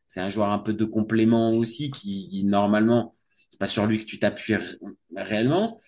c'est 0.07 0.21
un 0.21 0.29
joueur 0.29 0.51
un 0.51 0.59
peu 0.59 0.75
de 0.75 0.85
complément 0.85 1.53
aussi 1.53 1.91
qui, 1.91 2.45
normalement 2.45 3.15
c'est 3.49 3.59
pas 3.59 3.67
sur 3.67 3.87
lui 3.87 3.99
que 4.01 4.05
tu 4.05 4.19
t'appuies 4.19 4.57
réellement. 5.17 5.81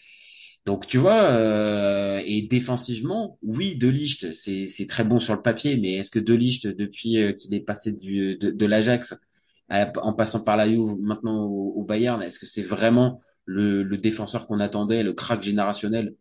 Donc 0.65 0.87
tu 0.87 0.97
vois 0.99 1.23
euh, 1.25 2.23
et 2.25 2.43
défensivement 2.43 3.39
oui 3.43 3.77
De 3.77 3.89
Ligt 3.89 4.33
c'est 4.33 4.67
c'est 4.67 4.87
très 4.87 5.05
bon 5.05 5.19
sur 5.21 5.35
le 5.35 5.43
papier 5.43 5.77
mais 5.77 5.95
est-ce 5.95 6.11
que 6.11 6.21
De 6.21 6.35
Ligt 6.35 6.69
depuis 6.69 7.35
qu'il 7.37 7.55
est 7.55 7.61
passé 7.61 7.93
du 7.93 8.37
de, 8.37 8.67
l'Ajax 8.67 9.17
en 9.69 10.13
passant 10.13 10.45
par 10.45 10.57
la 10.57 10.67
maintenant 10.67 11.45
au 11.47 11.83
Bayern 11.85 12.23
est-ce 12.23 12.39
que 12.39 12.47
c'est 12.47 12.63
vraiment 12.63 13.21
le, 13.45 13.83
le 13.83 13.99
défenseur 13.99 14.47
qu'on 14.47 14.61
attendait, 14.61 15.03
le 15.03 15.13
crack 15.13 15.43
générationnel, 15.43 16.15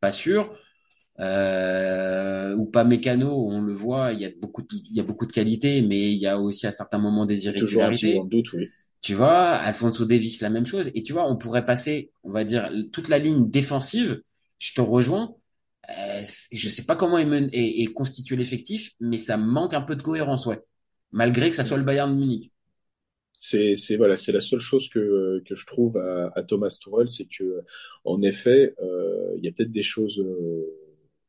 pas 0.00 0.12
sûr. 0.12 0.52
Euh, 1.20 2.56
ou 2.56 2.66
pas 2.66 2.82
mécano, 2.82 3.48
on 3.48 3.62
le 3.62 3.72
voit, 3.72 4.12
il 4.12 4.20
y 4.20 4.24
a 4.24 4.30
beaucoup 4.40 4.62
de, 4.62 4.68
il 4.72 4.96
y 4.96 5.00
a 5.00 5.04
beaucoup 5.04 5.26
de 5.26 5.32
qualité, 5.32 5.80
mais 5.82 6.12
il 6.12 6.18
y 6.18 6.26
a 6.26 6.40
aussi 6.40 6.66
à 6.66 6.72
certains 6.72 6.98
moments 6.98 7.24
des 7.24 7.46
irrégularités. 7.46 8.20
doute, 8.26 8.52
oui. 8.52 8.66
Tu 9.00 9.14
vois, 9.14 9.50
Alfonso 9.50 10.06
Davis, 10.06 10.40
la 10.40 10.50
même 10.50 10.66
chose. 10.66 10.90
Et 10.94 11.02
tu 11.02 11.12
vois, 11.12 11.30
on 11.30 11.36
pourrait 11.36 11.66
passer, 11.66 12.10
on 12.22 12.32
va 12.32 12.42
dire, 12.44 12.70
toute 12.92 13.08
la 13.08 13.18
ligne 13.18 13.50
défensive. 13.50 14.22
Je 14.58 14.72
te 14.74 14.80
rejoins. 14.80 15.36
Euh, 15.90 16.22
je 16.50 16.68
sais 16.70 16.84
pas 16.84 16.96
comment 16.96 17.18
est, 17.18 17.30
est, 17.52 17.82
est 17.82 17.92
constitué 17.92 18.36
l'effectif, 18.36 18.92
mais 19.00 19.18
ça 19.18 19.36
manque 19.36 19.74
un 19.74 19.82
peu 19.82 19.94
de 19.94 20.02
cohérence, 20.02 20.46
ouais. 20.46 20.60
Malgré 21.12 21.50
que 21.50 21.56
ça 21.56 21.62
soit 21.62 21.76
le 21.76 21.84
Bayern 21.84 22.10
de 22.12 22.18
Munich 22.18 22.50
c'est 23.46 23.74
c'est 23.74 23.96
voilà 23.96 24.16
c'est 24.16 24.32
la 24.32 24.40
seule 24.40 24.60
chose 24.60 24.88
que 24.88 25.42
que 25.46 25.54
je 25.54 25.66
trouve 25.66 25.98
à, 25.98 26.32
à 26.34 26.42
Thomas 26.42 26.74
Tuchel 26.80 27.08
c'est 27.08 27.26
que 27.26 27.62
en 28.04 28.22
effet 28.22 28.74
euh, 28.82 29.34
il 29.36 29.44
y 29.44 29.48
a 29.48 29.52
peut-être 29.52 29.70
des 29.70 29.82
choses 29.82 30.18
euh, 30.18 30.64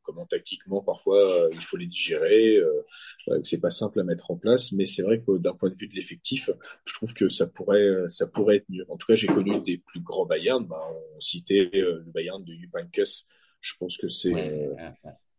comment 0.00 0.24
tactiquement 0.24 0.80
parfois 0.82 1.30
euh, 1.30 1.50
il 1.52 1.62
faut 1.62 1.76
les 1.76 1.86
digérer 1.86 2.56
euh, 2.56 3.40
c'est 3.44 3.60
pas 3.60 3.68
simple 3.68 4.00
à 4.00 4.02
mettre 4.02 4.30
en 4.30 4.36
place 4.36 4.72
mais 4.72 4.86
c'est 4.86 5.02
vrai 5.02 5.20
que 5.20 5.36
d'un 5.36 5.52
point 5.52 5.68
de 5.68 5.74
vue 5.74 5.88
de 5.88 5.94
l'effectif 5.94 6.48
je 6.86 6.94
trouve 6.94 7.12
que 7.12 7.28
ça 7.28 7.46
pourrait 7.48 8.08
ça 8.08 8.26
pourrait 8.26 8.56
être 8.56 8.70
mieux. 8.70 8.86
En 8.88 8.96
tout 8.96 9.06
cas 9.06 9.14
j'ai 9.14 9.26
connu 9.26 9.60
des 9.60 9.76
plus 9.76 10.00
grands 10.00 10.24
Bayern 10.24 10.64
bah, 10.66 10.88
on 11.14 11.20
citait 11.20 11.68
le 11.70 12.02
Bayern 12.14 12.42
de 12.42 12.54
Jupp 12.54 12.74
je 13.60 13.74
pense 13.78 13.98
que 13.98 14.08
c'est 14.08 14.32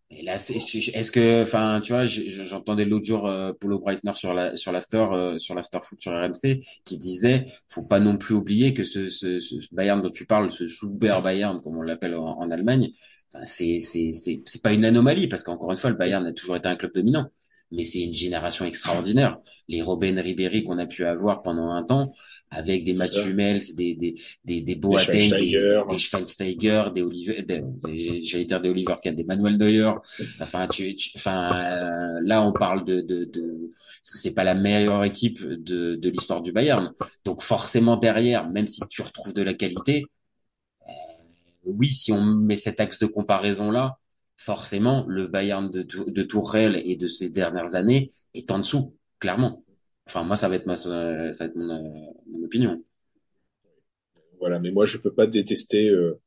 et 0.10 0.26
est-ce 0.26 1.12
que, 1.12 1.42
enfin, 1.42 1.82
tu 1.84 1.92
vois, 1.92 2.06
j'entendais 2.06 2.86
l'autre 2.86 3.06
jour 3.06 3.28
euh, 3.28 3.52
Paulo 3.60 3.80
Breitner 3.80 4.14
sur 4.16 4.34
la 4.34 4.56
sur 4.56 4.72
l'after 4.72 5.06
euh, 5.12 5.38
sur 5.38 5.54
l'after 5.54 5.80
foot 5.82 6.00
sur 6.00 6.14
RMC 6.14 6.60
qui 6.86 6.98
disait, 6.98 7.46
faut 7.68 7.84
pas 7.84 8.00
non 8.00 8.18
plus 8.18 8.34
oublier 8.34 8.74
que 8.74 8.86
ce, 8.86 9.10
Bayern 9.76 10.02
dont 10.02 10.10
tu 10.10 10.26
parles, 10.26 10.50
ce 10.52 10.70
Super 10.70 11.22
Bayern 11.22 11.62
comme 11.62 11.78
on 11.78 11.82
l'appelle 11.82 12.16
en, 12.16 12.40
en, 12.40 12.50
Allemagne, 12.52 12.92
c'est 13.44 13.82
c'est 13.82 14.14
c'est 14.14 14.42
c'est 14.46 14.62
pas 14.62 14.72
une 14.72 14.86
anomalie 14.86 15.28
parce 15.28 15.44
qu'encore 15.44 15.72
une 15.72 15.78
fois, 15.78 15.90
le 15.90 15.98
Bayern 15.98 16.26
a 16.26 16.32
toujours 16.32 16.56
été 16.56 16.70
un 16.70 16.78
club 16.78 16.94
dominant. 16.94 17.30
mais 17.72 17.84
c'est 17.84 18.02
une 18.02 18.14
génération 18.14 18.66
extraordinaire. 18.66 19.40
Les 19.68 19.82
Robben 19.82 20.18
Ribéry 20.20 20.64
qu'on 20.64 20.78
a 20.78 20.86
pu 20.86 21.06
avoir 21.06 21.42
pendant 21.42 21.72
un 21.72 21.84
temps, 21.84 22.14
avec 22.50 22.84
des 22.86 22.94
Matt 22.94 23.12
Hummels, 23.26 23.62
des 23.76 23.96
des 23.96 24.16
des 24.46 24.62
des 24.62 24.76
Boateng, 24.76 25.36
des, 25.36 25.82
des 25.90 25.98
Schweinsteiger, 25.98 26.86
des 26.94 27.02
Oliver, 27.02 27.46
j'allais 27.94 28.46
dire 28.46 28.62
des 28.62 28.70
Oliver 28.70 28.96
Kahn, 29.02 29.16
des 29.16 29.26
Manuel 29.26 29.58
Neuer. 29.58 29.92
Enfin, 30.40 30.68
tu, 30.68 30.96
enfin, 31.16 31.52
euh, 31.54 32.22
là 32.24 32.44
on 32.44 32.54
parle 32.54 32.86
de 32.86 33.02
de, 33.02 33.26
de 33.26 33.70
parce 34.02 34.12
que 34.12 34.18
c'est 34.18 34.34
pas 34.34 34.46
la 34.46 34.56
meilleure 34.56 35.04
équipe 35.04 35.44
de 35.44 35.96
de 35.96 36.10
l'histoire 36.10 36.42
du 36.42 36.52
Bayern. 36.54 36.94
Donc 37.26 37.42
forcément 37.42 37.98
derrière, 37.98 38.50
même 38.50 38.68
si 38.68 38.82
tu 38.90 39.02
retrouves 39.02 39.34
de 39.34 39.44
la 39.44 39.54
qualité, 39.54 40.06
euh, 40.88 40.92
oui, 41.66 41.88
si 41.88 42.12
on 42.14 42.22
met 42.24 42.56
cet 42.56 42.80
axe 42.80 43.00
de 43.00 43.08
comparaison 43.08 43.72
là, 43.72 43.98
forcément 44.38 45.06
le 45.08 45.28
Bayern 45.28 45.70
de 45.70 45.82
de 45.84 46.24
Tourelle 46.24 46.82
et 46.86 46.96
de 46.96 47.08
ces 47.08 47.30
dernières 47.30 47.76
années 47.76 48.10
est 48.34 48.52
en 48.52 48.60
dessous, 48.60 48.96
clairement. 49.20 49.64
Enfin, 50.08 50.24
moi, 50.24 50.38
ça 50.38 50.48
va 50.48 50.56
être 50.56 50.66
ma, 50.66 50.78
ça 50.78 50.90
va 50.90 51.46
être 51.46 51.56
mon, 51.56 52.16
mon 52.28 52.44
opinion. 52.46 52.82
Voilà, 54.40 54.58
mais 54.58 54.72
moi, 54.72 54.86
je 54.86 54.98
peux 54.98 55.14
pas 55.14 55.28
détester 55.28 55.90
euh, 55.90 56.20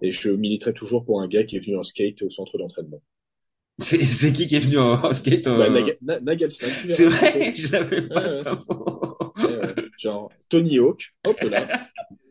et 0.00 0.12
je 0.12 0.30
militerai 0.30 0.72
toujours 0.72 1.04
pour 1.04 1.20
un 1.20 1.28
gars 1.28 1.44
qui 1.44 1.56
est 1.56 1.60
venu 1.60 1.76
en 1.76 1.82
skate 1.82 2.22
au 2.22 2.30
centre 2.30 2.56
d'entraînement. 2.56 3.02
C'est, 3.78 4.32
qui 4.32 4.46
qui 4.46 4.56
est 4.56 4.60
venu 4.60 4.78
en 4.78 5.12
skate 5.12 5.46
au... 5.46 5.58
bah, 5.58 5.68
Nagelsmann. 6.20 6.70
C'est 6.88 7.04
vrai, 7.04 7.52
je 7.54 7.70
l'avais 7.70 8.08
pas, 8.08 8.24
ouais, 8.24 9.74
Genre, 9.98 10.32
Tony 10.48 10.78
Hawk, 10.78 11.14
hop 11.24 11.40
là. 11.42 11.86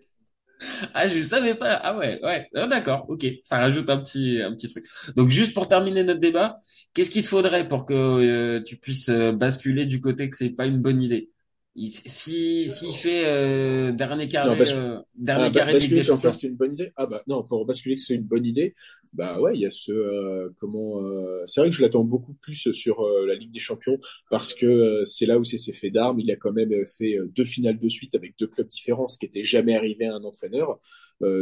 Ah, 0.94 1.08
je 1.08 1.22
savais 1.22 1.56
pas. 1.56 1.74
Ah 1.76 1.98
ouais, 1.98 2.20
ouais. 2.24 2.50
Ah, 2.56 2.68
d'accord, 2.68 3.06
ok. 3.10 3.26
Ça 3.44 3.58
rajoute 3.60 3.90
un 3.90 3.98
petit, 3.98 4.42
un 4.42 4.54
petit 4.54 4.68
truc. 4.70 4.86
Donc 5.16 5.30
juste 5.30 5.54
pour 5.54 5.68
terminer 5.68 6.04
notre 6.04 6.20
débat, 6.20 6.58
qu'est-ce 6.94 7.10
qu'il 7.10 7.22
te 7.24 7.28
faudrait 7.28 7.68
pour 7.68 7.86
que 7.86 7.94
euh, 7.94 8.64
tu 8.64 8.78
puisses 8.78 9.10
euh, 9.10 9.32
basculer 9.32 9.86
du 9.86 10.02
côté 10.02 10.30
que 10.30 10.36
c'est 10.36 10.50
pas 10.50 10.66
une 10.66 10.82
bonne 10.82 11.02
idée? 11.02 11.30
Si 11.78 12.68
s'il 12.70 12.94
fait 12.94 13.26
euh, 13.26 13.92
dernier 13.92 14.28
carré, 14.28 14.60
euh, 14.74 15.00
dernier 15.16 15.46
ah, 15.46 15.52
carré 15.52 15.80
Ligue 15.80 15.94
des 15.94 16.04
Champions, 16.04 16.32
c'est 16.32 16.48
une 16.48 16.56
bonne 16.56 16.74
idée. 16.74 16.92
Ah 16.96 17.06
bah 17.06 17.22
non, 17.28 17.44
pour 17.44 17.66
basculer 17.66 17.96
que 17.96 18.02
c'est 18.02 18.16
une 18.16 18.24
bonne 18.24 18.46
idée, 18.46 18.74
bah 19.14 19.40
ouais, 19.40 19.52
il 19.54 19.62
y 19.62 19.66
a 19.66 19.72
ce 19.72 19.92
euh, 19.92 20.50
comment. 20.60 21.04
Euh, 21.04 21.44
c'est 21.46 21.62
vrai 21.62 21.70
que 21.70 21.76
je 21.76 21.84
l'attends 21.84 22.04
beaucoup 22.04 22.34
plus 22.34 22.72
sur 22.72 23.08
la 23.28 23.36
Ligue 23.36 23.52
des 23.52 23.60
Champions 23.60 24.00
parce 24.32 24.56
que 24.56 25.04
c'est 25.06 25.28
là 25.28 25.38
où 25.38 25.44
c'est 25.44 25.60
ses 25.60 25.74
faits 25.74 25.94
d'armes. 25.94 26.20
Il 26.20 26.32
a 26.32 26.36
quand 26.36 26.52
même 26.52 26.74
fait 26.86 27.18
deux 27.36 27.46
finales 27.46 27.78
de 27.78 27.88
suite 27.88 28.16
avec 28.16 28.34
deux 28.40 28.48
clubs 28.48 28.68
différents, 28.68 29.08
ce 29.08 29.20
qui 29.20 29.26
était 29.26 29.44
jamais 29.44 29.76
arrivé 29.76 30.06
à 30.08 30.16
un 30.16 30.24
entraîneur. 30.24 30.80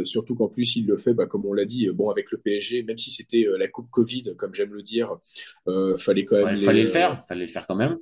Surtout 0.04 0.34
qu'en 0.34 0.48
plus 0.48 0.76
il 0.76 0.86
le 0.86 0.96
fait, 0.96 1.14
bah, 1.14 1.26
comme 1.26 1.44
on 1.44 1.52
l'a 1.52 1.64
dit, 1.64 1.88
bon 1.90 2.10
avec 2.10 2.30
le 2.30 2.38
PSG, 2.38 2.82
même 2.82 2.98
si 2.98 3.10
c'était 3.10 3.46
la 3.58 3.68
coupe 3.68 3.90
Covid, 3.90 4.34
comme 4.36 4.54
j'aime 4.54 4.72
le 4.72 4.82
dire, 4.82 5.16
fallait 5.98 6.24
quand 6.24 6.44
même. 6.44 6.56
Fallait, 6.56 6.82
le 6.82 6.88
faire, 6.88 7.24
fallait 7.28 7.46
le 7.46 7.50
faire 7.50 7.66
quand 7.66 7.76
même. 7.76 7.96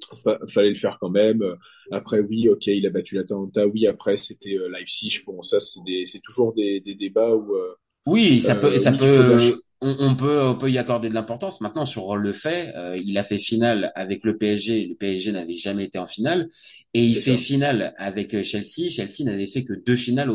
fallait 0.48 0.68
le 0.70 0.74
faire 0.74 0.98
quand 1.00 1.10
même. 1.10 1.42
Après 1.90 2.20
oui, 2.20 2.48
ok, 2.48 2.66
il 2.66 2.86
a 2.86 2.90
battu 2.90 3.16
l'Atalanta. 3.16 3.66
Oui, 3.66 3.86
après 3.86 4.16
c'était 4.16 4.56
euh, 4.56 4.68
Leipzig. 4.68 5.22
Bon, 5.26 5.42
ça 5.42 5.58
c'est 5.60 6.20
toujours 6.22 6.52
des, 6.52 6.80
des 6.80 6.94
débats 6.94 7.34
où. 7.34 7.54
Euh, 7.54 7.74
oui, 8.06 8.40
ça 8.40 8.54
peut, 8.54 8.76
ça 8.76 8.92
peut. 8.92 9.36
On, 9.86 10.16
peut, 10.16 10.42
on 10.42 10.54
peut 10.54 10.70
y 10.70 10.78
accorder 10.78 11.10
de 11.10 11.14
l'importance. 11.14 11.60
Maintenant, 11.60 11.84
sur 11.84 12.16
le 12.16 12.32
fait, 12.32 12.74
euh, 12.74 12.96
il 12.96 13.18
a 13.18 13.22
fait 13.22 13.38
finale 13.38 13.92
avec 13.94 14.24
le 14.24 14.38
PSG. 14.38 14.86
Le 14.86 14.94
PSG 14.94 15.32
n'avait 15.32 15.56
jamais 15.56 15.84
été 15.84 15.98
en 15.98 16.06
finale, 16.06 16.48
et 16.94 17.04
il 17.04 17.16
fait 17.16 17.36
finale 17.36 17.94
avec 17.98 18.42
Chelsea. 18.42 18.88
Chelsea 18.88 19.24
n'avait 19.24 19.46
fait 19.46 19.64
que 19.64 19.74
deux 19.74 19.96
finales 19.96 20.30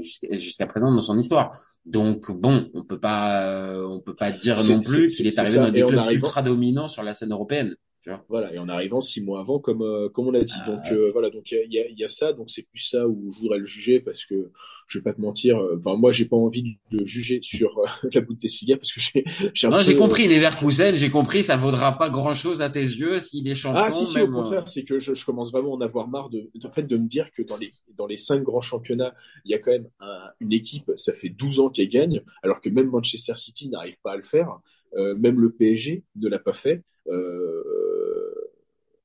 jusqu'à 0.00 0.66
présent 0.66 0.92
dans 0.92 1.00
son 1.00 1.18
histoire. 1.18 1.50
Donc 1.86 2.30
bon, 2.30 2.68
on 2.74 2.84
peut 2.84 3.00
pas, 3.00 3.82
on 3.86 4.00
peut 4.00 4.16
pas 4.16 4.30
dire 4.30 4.62
non 4.64 4.80
plus 4.80 5.06
qu'il 5.06 5.26
est, 5.26 5.38
arrivé 5.38 5.56
dans 5.56 5.70
des 5.70 5.86
clubs 5.86 6.10
ultra 6.10 6.42
dominants 6.42 6.88
sur 6.88 7.02
la 7.02 7.14
scène 7.14 7.32
européenne. 7.32 7.74
Voilà, 8.28 8.52
et 8.54 8.58
en 8.58 8.68
arrivant 8.68 9.02
six 9.02 9.20
mois 9.20 9.40
avant, 9.40 9.58
comme 9.58 9.82
euh, 9.82 10.08
comme 10.08 10.28
on 10.28 10.30
l'a 10.30 10.42
dit. 10.42 10.56
donc 10.66 10.80
ah. 10.84 10.92
euh, 10.92 11.10
voilà, 11.12 11.28
donc 11.28 11.50
il 11.52 11.70
y 11.70 11.78
a, 11.78 11.88
y 11.88 12.04
a, 12.04 12.08
ça, 12.08 12.32
donc 12.32 12.48
c'est 12.48 12.62
plus 12.62 12.80
ça 12.80 13.06
où 13.06 13.30
je 13.30 13.40
voudrais 13.40 13.58
le 13.58 13.66
juger 13.66 14.00
parce 14.00 14.24
que 14.24 14.50
je 14.86 14.98
vais 14.98 15.02
pas 15.02 15.12
te 15.12 15.20
mentir. 15.20 15.58
Euh, 15.58 15.78
enfin, 15.78 15.98
moi, 15.98 16.10
j'ai 16.10 16.24
pas 16.24 16.36
envie 16.36 16.78
de 16.90 17.04
juger 17.04 17.40
sur 17.42 17.78
la 18.14 18.20
Bundesliga 18.22 18.78
parce 18.78 18.92
que 18.92 19.00
j'ai. 19.00 19.24
j'ai 19.52 19.68
non, 19.68 19.80
j'ai 19.80 19.96
compris 19.96 20.28
les 20.28 20.36
Leverkusen, 20.36 20.96
j'ai 20.96 21.10
compris, 21.10 21.42
ça 21.42 21.58
vaudra 21.58 21.98
pas 21.98 22.08
grand 22.08 22.32
chose 22.32 22.62
à 22.62 22.70
tes 22.70 22.80
yeux 22.80 23.18
s'il 23.18 23.46
est 23.48 23.54
champion. 23.54 23.82
Ah 23.84 23.90
si, 23.90 24.06
si, 24.06 24.18
au 24.18 24.30
contraire, 24.30 24.66
c'est 24.66 24.84
que 24.84 24.98
je, 24.98 25.12
je, 25.12 25.26
commence 25.26 25.52
vraiment 25.52 25.74
à 25.74 25.76
en 25.76 25.80
avoir 25.82 26.08
marre 26.08 26.30
de, 26.30 26.50
en 26.64 26.72
fait, 26.72 26.84
de 26.84 26.96
me 26.96 27.06
dire 27.06 27.30
que 27.32 27.42
dans 27.42 27.58
les 27.58 27.70
dans 27.96 28.06
les 28.06 28.16
cinq 28.16 28.42
grands 28.42 28.62
championnats, 28.62 29.14
il 29.44 29.50
y 29.50 29.54
a 29.54 29.58
quand 29.58 29.72
même 29.72 29.88
une 30.40 30.54
équipe, 30.54 30.90
ça 30.96 31.12
fait 31.12 31.28
12 31.28 31.60
ans 31.60 31.68
qu'elle 31.68 31.90
gagne, 31.90 32.22
alors 32.42 32.62
que 32.62 32.70
même 32.70 32.88
Manchester 32.88 33.34
City 33.36 33.68
n'arrive 33.68 34.00
pas 34.02 34.12
à 34.12 34.16
le 34.16 34.22
faire. 34.22 34.58
même 34.96 35.38
le 35.38 35.52
PSG 35.52 36.02
ne 36.16 36.28
l'a 36.28 36.38
pas 36.38 36.54
fait. 36.54 36.82
Euh, 37.08 37.79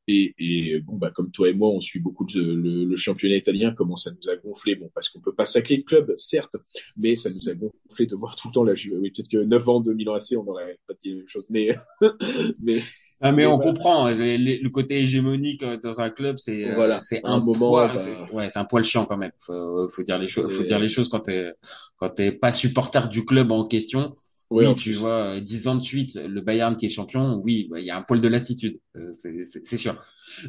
et, 0.08 0.36
et, 0.38 0.80
bon, 0.82 0.98
bah, 0.98 1.10
comme 1.10 1.32
toi 1.32 1.50
et 1.50 1.54
moi, 1.54 1.70
on 1.70 1.80
suit 1.80 2.00
beaucoup 2.00 2.28
le, 2.36 2.86
le, 2.86 2.96
championnat 2.96 3.38
italien, 3.38 3.74
comment 3.76 3.96
ça 3.96 4.12
nous 4.12 4.30
a 4.30 4.36
gonflé. 4.36 4.76
Bon, 4.76 4.90
parce 4.94 5.10
qu'on 5.10 5.20
peut 5.20 5.34
pas 5.34 5.46
sacler 5.46 5.78
le 5.78 5.84
club, 5.84 6.14
certes, 6.16 6.56
mais 6.98 7.16
ça 7.16 7.32
nous 7.32 7.50
a 7.50 7.56
gonflé 7.56 8.06
de 8.06 8.16
voir 8.16 8.36
tout 8.36 8.50
le 8.50 8.54
temps 8.54 8.64
la 8.64 8.76
Juve. 8.76 9.00
Oui, 9.00 9.10
peut-être 9.12 9.30
que 9.30 9.38
9 9.38 9.70
ans 9.70 9.80
de 9.80 9.94
Milan 9.94 10.14
AC, 10.14 10.38
on 10.38 10.48
aurait 10.48 10.80
pas 10.88 10.94
dit 11.02 11.10
la 11.10 11.16
même 11.18 11.28
chose, 11.28 11.48
mais, 11.50 11.76
mais. 12.60 12.80
Ah, 13.22 13.32
mais, 13.32 13.48
on 13.48 13.58
comprend. 13.58 14.10
Le, 14.10 14.68
côté 14.68 15.00
hégémonique 15.00 15.64
euh, 15.64 15.78
dans 15.78 16.02
un 16.02 16.10
club, 16.10 16.38
c'est, 16.38 16.70
euh, 16.70 16.76
voilà, 16.76 17.00
c'est 17.00 17.22
un, 17.24 17.40
moment. 17.40 17.70
Poil, 17.70 17.92
bah... 17.96 18.34
ouais, 18.34 18.50
c'est 18.50 18.60
un 18.60 18.66
poil 18.66 18.84
chiant 18.84 19.06
quand 19.06 19.18
même. 19.18 19.32
Faut, 19.40 19.88
faut 19.88 20.04
dire 20.04 20.20
les 20.20 20.28
choses, 20.28 20.54
faut 20.54 20.64
dire 20.64 20.80
les 20.80 20.90
choses 20.90 21.10
quand 21.10 21.22
t'es, 21.22 21.52
quand 21.98 22.10
t'es 22.10 22.32
pas 22.32 22.52
supporter 22.52 23.10
du 23.10 23.26
club 23.26 23.52
en 23.52 23.66
question 23.66 24.14
oui, 24.52 24.76
tu 24.76 24.94
vois, 24.94 25.40
dix 25.40 25.68
ans 25.68 25.76
de 25.76 25.84
suite, 25.84 26.16
le 26.16 26.42
Bayern 26.42 26.76
qui 26.76 26.86
est 26.86 26.90
champion, 26.90 27.42
oui, 27.44 27.68
bah, 27.70 27.80
il 27.80 27.86
y 27.86 27.90
a 27.90 27.98
un 27.98 28.04
pôle 28.04 28.22
de 28.22 28.28
lassitude, 28.28 28.80
euh, 28.96 29.12
c'est 29.14 29.78
sûr. 29.78 30.00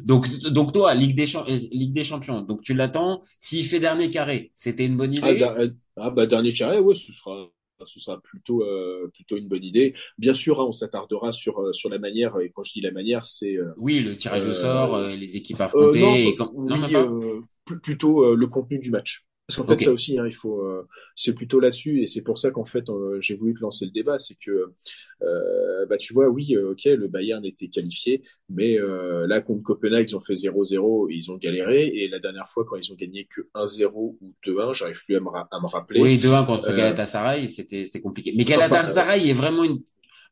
Donc, 0.03 0.27
donc 0.49 0.71
toi, 0.73 0.93
Ligue 0.93 1.15
des, 1.15 1.35
euh, 1.35 1.57
Ligue 1.71 1.93
des 1.93 2.03
Champions, 2.03 2.41
donc 2.41 2.61
tu 2.61 2.73
l'attends. 2.73 3.21
S'il 3.39 3.65
fait 3.65 3.79
dernier 3.79 4.11
carré, 4.11 4.51
c'était 4.53 4.85
une 4.85 4.97
bonne 4.97 5.13
idée? 5.13 5.43
Ah, 5.43 5.55
euh, 5.59 5.69
ah, 5.97 6.09
bah 6.11 6.27
dernier 6.27 6.53
carré, 6.53 6.79
ouais, 6.79 6.93
ce 6.93 7.11
sera, 7.11 7.49
ce 7.85 7.99
sera 7.99 8.21
plutôt, 8.21 8.63
euh, 8.63 9.09
plutôt 9.13 9.37
une 9.37 9.47
bonne 9.47 9.63
idée. 9.63 9.95
Bien 10.17 10.35
sûr, 10.35 10.61
hein, 10.61 10.65
on 10.67 10.71
s'attardera 10.71 11.31
sur 11.31 11.73
sur 11.73 11.89
la 11.89 11.97
manière. 11.97 12.39
Et 12.39 12.51
quand 12.53 12.63
je 12.63 12.73
dis 12.73 12.81
la 12.81 12.91
manière, 12.91 13.25
c'est 13.25 13.57
oui, 13.77 14.01
le 14.01 14.15
tirage 14.15 14.45
au 14.45 14.53
sort, 14.53 14.99
les 14.99 15.37
équipes 15.37 15.61
affrontées. 15.61 15.99
non, 15.99 16.15
et 16.15 16.35
quand... 16.35 16.53
non, 16.53 17.41
plutôt 17.65 18.35
le 18.35 18.47
contenu 18.47 18.79
du 18.79 18.91
match. 18.91 19.26
Parce 19.47 19.55
qu'en 19.55 19.63
fait, 19.63 19.81
ça 19.81 19.93
aussi, 19.93 20.19
hein, 20.19 20.25
il 20.27 20.33
faut, 20.33 20.59
euh, 20.59 20.85
c'est 21.15 21.33
plutôt 21.33 21.61
là-dessus, 21.61 22.01
et 22.01 22.05
c'est 22.05 22.21
pour 22.21 22.37
ça 22.37 22.51
qu'en 22.51 22.65
fait, 22.65 22.89
euh, 22.89 23.17
j'ai 23.21 23.33
voulu 23.33 23.53
te 23.53 23.61
lancer 23.61 23.85
le 23.85 23.91
débat, 23.91 24.19
c'est 24.19 24.35
que, 24.35 24.73
euh, 25.21 25.85
bah, 25.85 25.95
tu 25.95 26.13
vois, 26.13 26.27
oui, 26.27 26.57
ok, 26.57 26.83
le 26.83 27.07
Bayern 27.07 27.45
était 27.45 27.69
qualifié, 27.69 28.23
mais 28.49 28.77
là 29.25 29.39
contre 29.39 29.63
Copenhague, 29.63 30.09
ils 30.09 30.17
ont 30.17 30.21
fait 30.21 30.33
0-0, 30.33 31.07
ils 31.09 31.31
ont 31.31 31.37
galéré, 31.37 31.87
et 31.87 32.09
la 32.09 32.19
dernière 32.19 32.49
fois, 32.49 32.65
quand 32.65 32.75
ils 32.75 32.91
ont 32.91 32.97
gagné 32.97 33.25
que 33.33 33.47
1-0 33.55 34.17
ou 34.19 34.33
2-1, 34.45 34.73
j'arrive 34.73 34.99
plus 35.05 35.15
à 35.15 35.21
me, 35.21 35.29
à 35.29 35.59
me 35.61 35.67
rappeler. 35.67 36.01
Oui, 36.01 36.17
2-1 36.17 36.45
contre 36.45 36.75
Galatasaray, 36.75 37.47
c'était, 37.47 37.85
c'était 37.85 38.01
compliqué. 38.01 38.33
Mais 38.35 38.43
Galatasaray 38.43 39.29
est 39.29 39.33
vraiment 39.33 39.63
une 39.63 39.81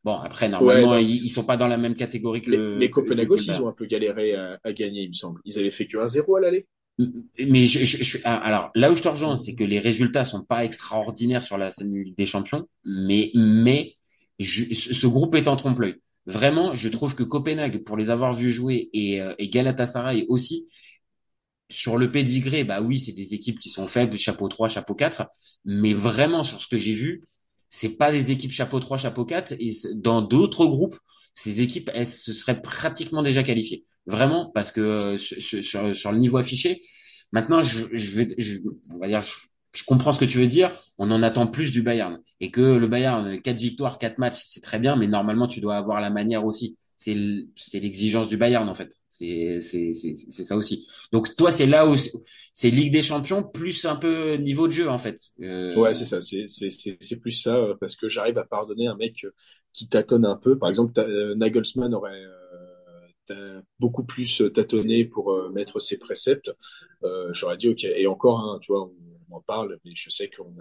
Bon, 0.04 0.18
après, 0.18 0.48
normalement, 0.48 0.98
ils, 0.98 1.24
ils, 1.24 1.28
sont 1.28 1.42
pas 1.42 1.56
dans 1.56 1.66
la 1.66 1.78
même 1.78 1.96
catégorie 1.96 2.40
que 2.40 2.50
le. 2.52 2.76
Mais 2.76 2.90
Copenhague 2.90 3.32
aussi, 3.32 3.50
ils 3.50 3.60
ont 3.60 3.68
un 3.68 3.72
peu 3.72 3.86
galéré 3.86 4.34
à, 4.34 4.60
à, 4.62 4.72
gagner, 4.72 5.02
il 5.02 5.08
me 5.08 5.14
semble. 5.14 5.40
Ils 5.44 5.58
avaient 5.58 5.70
fait 5.70 5.88
que 5.88 5.96
1-0 5.96 6.36
à 6.36 6.40
l'aller. 6.42 6.68
Mais 7.38 7.66
je, 7.66 7.84
je, 7.84 8.02
je, 8.02 8.18
ah, 8.24 8.36
alors 8.36 8.70
là 8.74 8.90
où 8.90 8.96
je 8.96 9.02
te 9.02 9.08
rejoins, 9.08 9.36
c'est 9.36 9.54
que 9.54 9.64
les 9.64 9.78
résultats 9.78 10.24
sont 10.24 10.44
pas 10.44 10.64
extraordinaires 10.64 11.42
sur 11.42 11.58
la 11.58 11.70
scène 11.70 11.94
Ligue 11.94 12.16
des 12.16 12.26
Champions, 12.26 12.66
mais 12.84 13.30
mais 13.34 13.96
ce 14.40 15.06
groupe 15.06 15.34
est 15.34 15.48
en 15.48 15.56
trompe-l'œil. 15.56 15.96
Vraiment, 16.26 16.74
je 16.74 16.88
trouve 16.88 17.14
que 17.14 17.22
Copenhague, 17.22 17.84
pour 17.84 17.96
les 17.96 18.10
avoir 18.10 18.32
vus 18.32 18.50
jouer, 18.50 18.88
et, 18.92 19.20
euh, 19.20 19.34
et 19.38 19.48
Galatasaray 19.48 20.26
aussi, 20.28 20.66
sur 21.68 21.96
le 21.98 22.10
pédigré, 22.10 22.64
bah 22.64 22.80
oui, 22.80 22.98
c'est 22.98 23.12
des 23.12 23.34
équipes 23.34 23.58
qui 23.58 23.68
sont 23.70 23.86
faibles, 23.86 24.16
chapeau 24.16 24.48
3, 24.48 24.68
chapeau 24.68 24.94
4, 24.94 25.24
mais 25.64 25.92
vraiment 25.92 26.42
sur 26.42 26.60
ce 26.62 26.68
que 26.68 26.78
j'ai 26.78 26.92
vu, 26.92 27.22
c'est 27.68 27.96
pas 27.96 28.12
des 28.12 28.30
équipes 28.30 28.52
chapeau 28.52 28.78
3, 28.80 28.98
chapeau 28.98 29.24
4, 29.24 29.52
et 29.58 29.72
dans 29.96 30.22
d'autres 30.22 30.66
groupes, 30.66 30.96
ces 31.34 31.60
équipes, 31.62 31.90
elles 31.94 32.06
se 32.06 32.32
seraient 32.32 32.62
pratiquement 32.62 33.22
déjà 33.22 33.42
qualifiées 33.42 33.84
vraiment 34.06 34.50
parce 34.54 34.72
que 34.72 34.80
euh, 34.80 35.18
sur, 35.18 35.96
sur, 35.96 36.12
le 36.12 36.18
niveau 36.18 36.38
affiché. 36.38 36.80
Maintenant, 37.32 37.60
je, 37.60 37.86
je 37.92 38.16
vais, 38.16 38.28
je, 38.38 38.58
on 38.94 38.98
va 38.98 39.08
dire, 39.08 39.22
je, 39.22 39.84
comprends 39.84 40.12
ce 40.12 40.20
que 40.20 40.24
tu 40.24 40.38
veux 40.38 40.46
dire. 40.46 40.72
On 40.96 41.10
en 41.10 41.22
attend 41.22 41.46
plus 41.46 41.70
du 41.72 41.82
Bayern 41.82 42.20
et 42.40 42.50
que 42.50 42.60
le 42.60 42.86
Bayern, 42.86 43.40
quatre 43.42 43.58
victoires, 43.58 43.98
quatre 43.98 44.18
matchs, 44.18 44.42
c'est 44.46 44.60
très 44.60 44.78
bien, 44.78 44.96
mais 44.96 45.06
normalement, 45.06 45.46
tu 45.48 45.60
dois 45.60 45.76
avoir 45.76 46.00
la 46.00 46.10
manière 46.10 46.46
aussi. 46.46 46.76
C'est 46.96 47.14
l'exigence 47.74 48.26
du 48.28 48.38
Bayern 48.38 48.66
en 48.70 48.74
fait. 48.74 48.90
C'est 49.08 49.60
ça 49.60 50.56
aussi. 50.56 50.86
Donc 51.12 51.34
toi, 51.36 51.50
c'est 51.50 51.66
là 51.66 51.86
où 51.86 51.94
c'est 52.54 52.70
Ligue 52.70 52.92
des 52.92 53.02
Champions 53.02 53.42
plus 53.42 53.84
un 53.84 53.96
peu 53.96 54.36
niveau 54.36 54.66
de 54.66 54.72
jeu 54.72 54.88
en 54.88 54.98
fait. 54.98 55.18
Euh... 55.42 55.74
Ouais, 55.74 55.92
c'est 55.92 56.06
ça. 56.06 56.20
C'est 56.22 57.16
plus 57.20 57.32
ça 57.32 57.54
euh, 57.54 57.74
parce 57.78 57.96
que 57.96 58.08
j'arrive 58.08 58.38
à 58.38 58.44
pardonner 58.44 58.86
un 58.86 58.96
mec 58.96 59.26
qui 59.74 59.88
tâtonne 59.88 60.24
un 60.24 60.36
peu. 60.36 60.58
Par 60.58 60.70
exemple, 60.70 60.98
euh, 60.98 61.34
Nagelsmann 61.34 61.92
aurait 61.92 62.22
beaucoup 63.78 64.04
plus 64.04 64.40
euh, 64.40 64.50
tâtonné 64.50 65.04
pour 65.04 65.32
euh, 65.32 65.50
mettre 65.50 65.78
ses 65.78 65.98
préceptes, 65.98 66.50
euh, 67.04 67.28
j'aurais 67.32 67.56
dit 67.56 67.68
ok. 67.68 67.84
Et 67.84 68.06
encore, 68.06 68.40
hein, 68.40 68.58
tu 68.60 68.72
vois, 68.72 68.84
on, 69.30 69.36
en 69.36 69.40
parle, 69.40 69.78
mais 69.84 69.92
je 69.94 70.08
sais 70.08 70.30
qu'on 70.30 70.54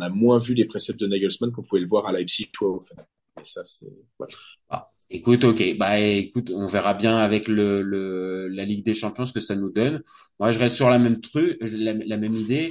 a, 0.00 0.08
moins 0.08 0.38
vu 0.38 0.54
les 0.54 0.64
préceptes 0.64 1.00
de 1.00 1.06
Nagelsmann 1.06 1.50
qu'on 1.52 1.62
pouvait 1.62 1.80
le 1.80 1.88
voir 1.88 2.06
à 2.06 2.12
Leipzig, 2.12 2.50
toi, 2.52 2.70
au 2.70 2.80
fait. 2.80 2.94
Et 3.40 3.44
ça, 3.44 3.62
c'est 3.64 3.92
voilà. 4.18 4.32
Ah. 4.68 4.90
Écoute, 5.12 5.42
ok, 5.42 5.76
bah 5.76 5.98
écoute, 5.98 6.52
on 6.54 6.68
verra 6.68 6.94
bien 6.94 7.18
avec 7.18 7.48
le, 7.48 8.46
la 8.46 8.64
Ligue 8.64 8.84
des 8.84 8.94
Champions 8.94 9.26
ce 9.26 9.32
que 9.32 9.40
ça 9.40 9.56
nous 9.56 9.68
donne. 9.68 10.04
Moi, 10.38 10.52
je 10.52 10.60
reste 10.60 10.76
sur 10.76 10.88
la 10.88 11.00
même 11.00 11.20
truc, 11.20 11.58
la, 11.60 12.16
même 12.16 12.34
idée, 12.34 12.70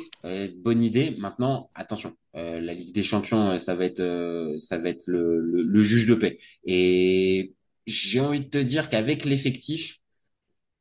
bonne 0.63 0.81
idée. 0.81 1.17
Maintenant, 1.17 1.69
attention, 1.75 2.15
la 2.33 2.73
Ligue 2.73 2.93
des 2.93 3.03
Champions, 3.03 3.59
ça 3.59 3.75
va 3.75 3.83
être 3.83 4.55
ça 4.57 4.77
va 4.77 4.87
être 4.87 5.05
le, 5.05 5.41
le 5.41 5.81
juge 5.81 6.07
de 6.07 6.15
paix. 6.15 6.37
Et 6.63 7.55
j'ai 7.89 8.19
envie 8.19 8.41
de 8.41 8.49
te 8.49 8.57
dire 8.57 8.89
qu'avec 8.89 9.25
l'effectif, 9.25 9.99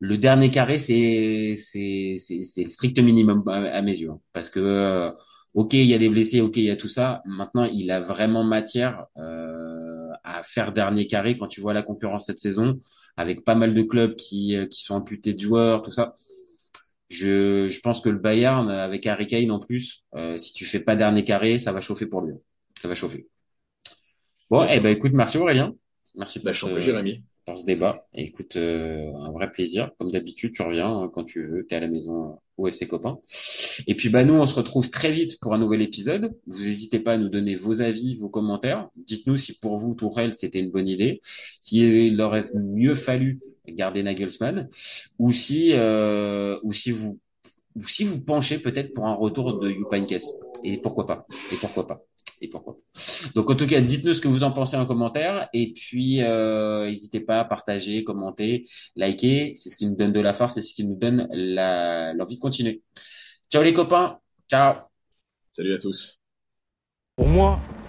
le 0.00 0.18
dernier 0.18 0.50
carré, 0.50 0.78
c'est 0.78 1.54
c'est 1.56 2.16
le 2.62 2.68
strict 2.68 2.98
minimum 3.00 3.42
à, 3.48 3.82
mes 3.82 3.96
yeux, 3.96 4.10
hein. 4.10 4.20
parce 4.32 4.50
que 4.50 4.60
euh, 4.60 5.10
ok, 5.54 5.74
il 5.74 5.86
y 5.86 5.94
a 5.94 5.98
des 5.98 6.08
blessés, 6.08 6.40
ok, 6.40 6.56
il 6.56 6.64
y 6.64 6.70
a 6.70 6.76
tout 6.76 6.88
ça. 6.88 7.22
Maintenant, 7.26 7.64
il 7.64 7.90
a 7.90 8.00
vraiment 8.00 8.44
matière. 8.44 9.06
Euh, 9.16 9.78
à 10.24 10.42
faire 10.42 10.72
dernier 10.72 11.06
carré 11.06 11.36
quand 11.36 11.48
tu 11.48 11.60
vois 11.60 11.72
la 11.72 11.82
concurrence 11.82 12.26
cette 12.26 12.38
saison, 12.38 12.80
avec 13.16 13.44
pas 13.44 13.54
mal 13.54 13.74
de 13.74 13.82
clubs 13.82 14.14
qui, 14.14 14.56
euh, 14.56 14.66
qui 14.66 14.82
sont 14.82 14.94
amputés 14.94 15.34
de 15.34 15.40
joueurs, 15.40 15.82
tout 15.82 15.90
ça. 15.90 16.12
Je, 17.08 17.68
je 17.68 17.80
pense 17.80 18.02
que 18.02 18.10
le 18.10 18.18
Bayern, 18.18 18.68
avec 18.68 19.06
Harry 19.06 19.26
Kane 19.26 19.50
en 19.50 19.58
plus, 19.58 20.04
euh, 20.14 20.36
si 20.36 20.52
tu 20.52 20.64
fais 20.66 20.80
pas 20.80 20.96
dernier 20.96 21.24
carré, 21.24 21.56
ça 21.56 21.72
va 21.72 21.80
chauffer 21.80 22.06
pour 22.06 22.20
lui. 22.20 22.34
Ça 22.78 22.88
va 22.88 22.94
chauffer. 22.94 23.26
Bon, 24.50 24.66
eh 24.68 24.80
ben 24.80 24.90
écoute, 24.90 25.12
merci 25.14 25.38
Aurélien. 25.38 25.74
Merci 26.18 26.40
Bah, 26.40 26.52
pour 26.58 26.80
Jérémy. 26.82 27.22
pour 27.46 27.58
ce 27.58 27.64
débat. 27.64 28.06
Et 28.12 28.24
écoute, 28.24 28.56
euh, 28.56 29.10
un 29.14 29.32
vrai 29.32 29.50
plaisir. 29.50 29.90
Comme 29.98 30.10
d'habitude, 30.10 30.52
tu 30.52 30.62
reviens 30.62 31.04
euh, 31.04 31.08
quand 31.08 31.24
tu 31.24 31.46
veux, 31.46 31.64
t'es 31.66 31.76
à 31.76 31.80
la 31.80 31.88
maison 31.88 32.26
euh, 32.26 32.32
au 32.58 32.66
FC 32.68 32.86
Copain. 32.88 33.20
Et 33.86 33.94
puis 33.94 34.08
bah 34.08 34.24
nous, 34.24 34.34
on 34.34 34.44
se 34.44 34.54
retrouve 34.54 34.90
très 34.90 35.12
vite 35.12 35.38
pour 35.40 35.54
un 35.54 35.58
nouvel 35.58 35.80
épisode. 35.80 36.34
Vous 36.46 36.58
n'hésitez 36.58 36.98
pas 36.98 37.12
à 37.12 37.16
nous 37.18 37.28
donner 37.28 37.54
vos 37.54 37.80
avis, 37.80 38.16
vos 38.16 38.28
commentaires. 38.28 38.88
Dites-nous 38.96 39.38
si 39.38 39.58
pour 39.58 39.78
vous, 39.78 39.94
Tourelle, 39.94 40.34
c'était 40.34 40.58
une 40.60 40.70
bonne 40.70 40.88
idée, 40.88 41.20
s'il 41.22 42.20
aurait 42.20 42.44
mieux 42.54 42.94
fallu 42.96 43.40
garder 43.68 44.02
Nagelsmann, 44.02 44.68
ou 45.18 45.30
si, 45.30 45.72
euh, 45.72 46.58
ou 46.64 46.72
si 46.72 46.90
vous, 46.90 47.20
ou 47.76 47.86
si 47.86 48.02
vous 48.02 48.20
penchez 48.20 48.58
peut-être 48.58 48.92
pour 48.92 49.06
un 49.06 49.14
retour 49.14 49.60
de 49.60 49.70
Youpankes. 49.70 50.20
Et 50.64 50.78
pourquoi 50.78 51.06
pas 51.06 51.26
Et 51.52 51.56
pourquoi 51.56 51.86
pas 51.86 52.02
Et 52.40 52.48
pourquoi 52.48 52.74
pas 52.74 53.00
Donc 53.34 53.50
en 53.50 53.56
tout 53.56 53.66
cas, 53.66 53.80
dites-nous 53.80 54.14
ce 54.14 54.20
que 54.20 54.28
vous 54.28 54.44
en 54.44 54.52
pensez 54.52 54.76
en 54.76 54.86
commentaire, 54.86 55.48
et 55.52 55.72
puis 55.72 56.22
euh, 56.22 56.86
n'hésitez 56.86 57.20
pas 57.20 57.40
à 57.40 57.44
partager, 57.44 58.04
commenter, 58.04 58.64
liker. 58.96 59.52
C'est 59.54 59.70
ce 59.70 59.76
qui 59.76 59.86
nous 59.86 59.96
donne 59.96 60.12
de 60.12 60.20
la 60.20 60.32
force, 60.32 60.54
c'est 60.54 60.62
ce 60.62 60.74
qui 60.74 60.84
nous 60.84 60.96
donne 60.96 61.28
la 61.32 62.14
l'envie 62.14 62.36
de 62.36 62.40
continuer. 62.40 62.82
Ciao 63.50 63.62
les 63.62 63.72
copains. 63.72 64.18
Ciao. 64.50 64.74
Salut 65.50 65.74
à 65.74 65.78
tous. 65.78 66.18
Pour 67.16 67.28
moi, 67.28 67.60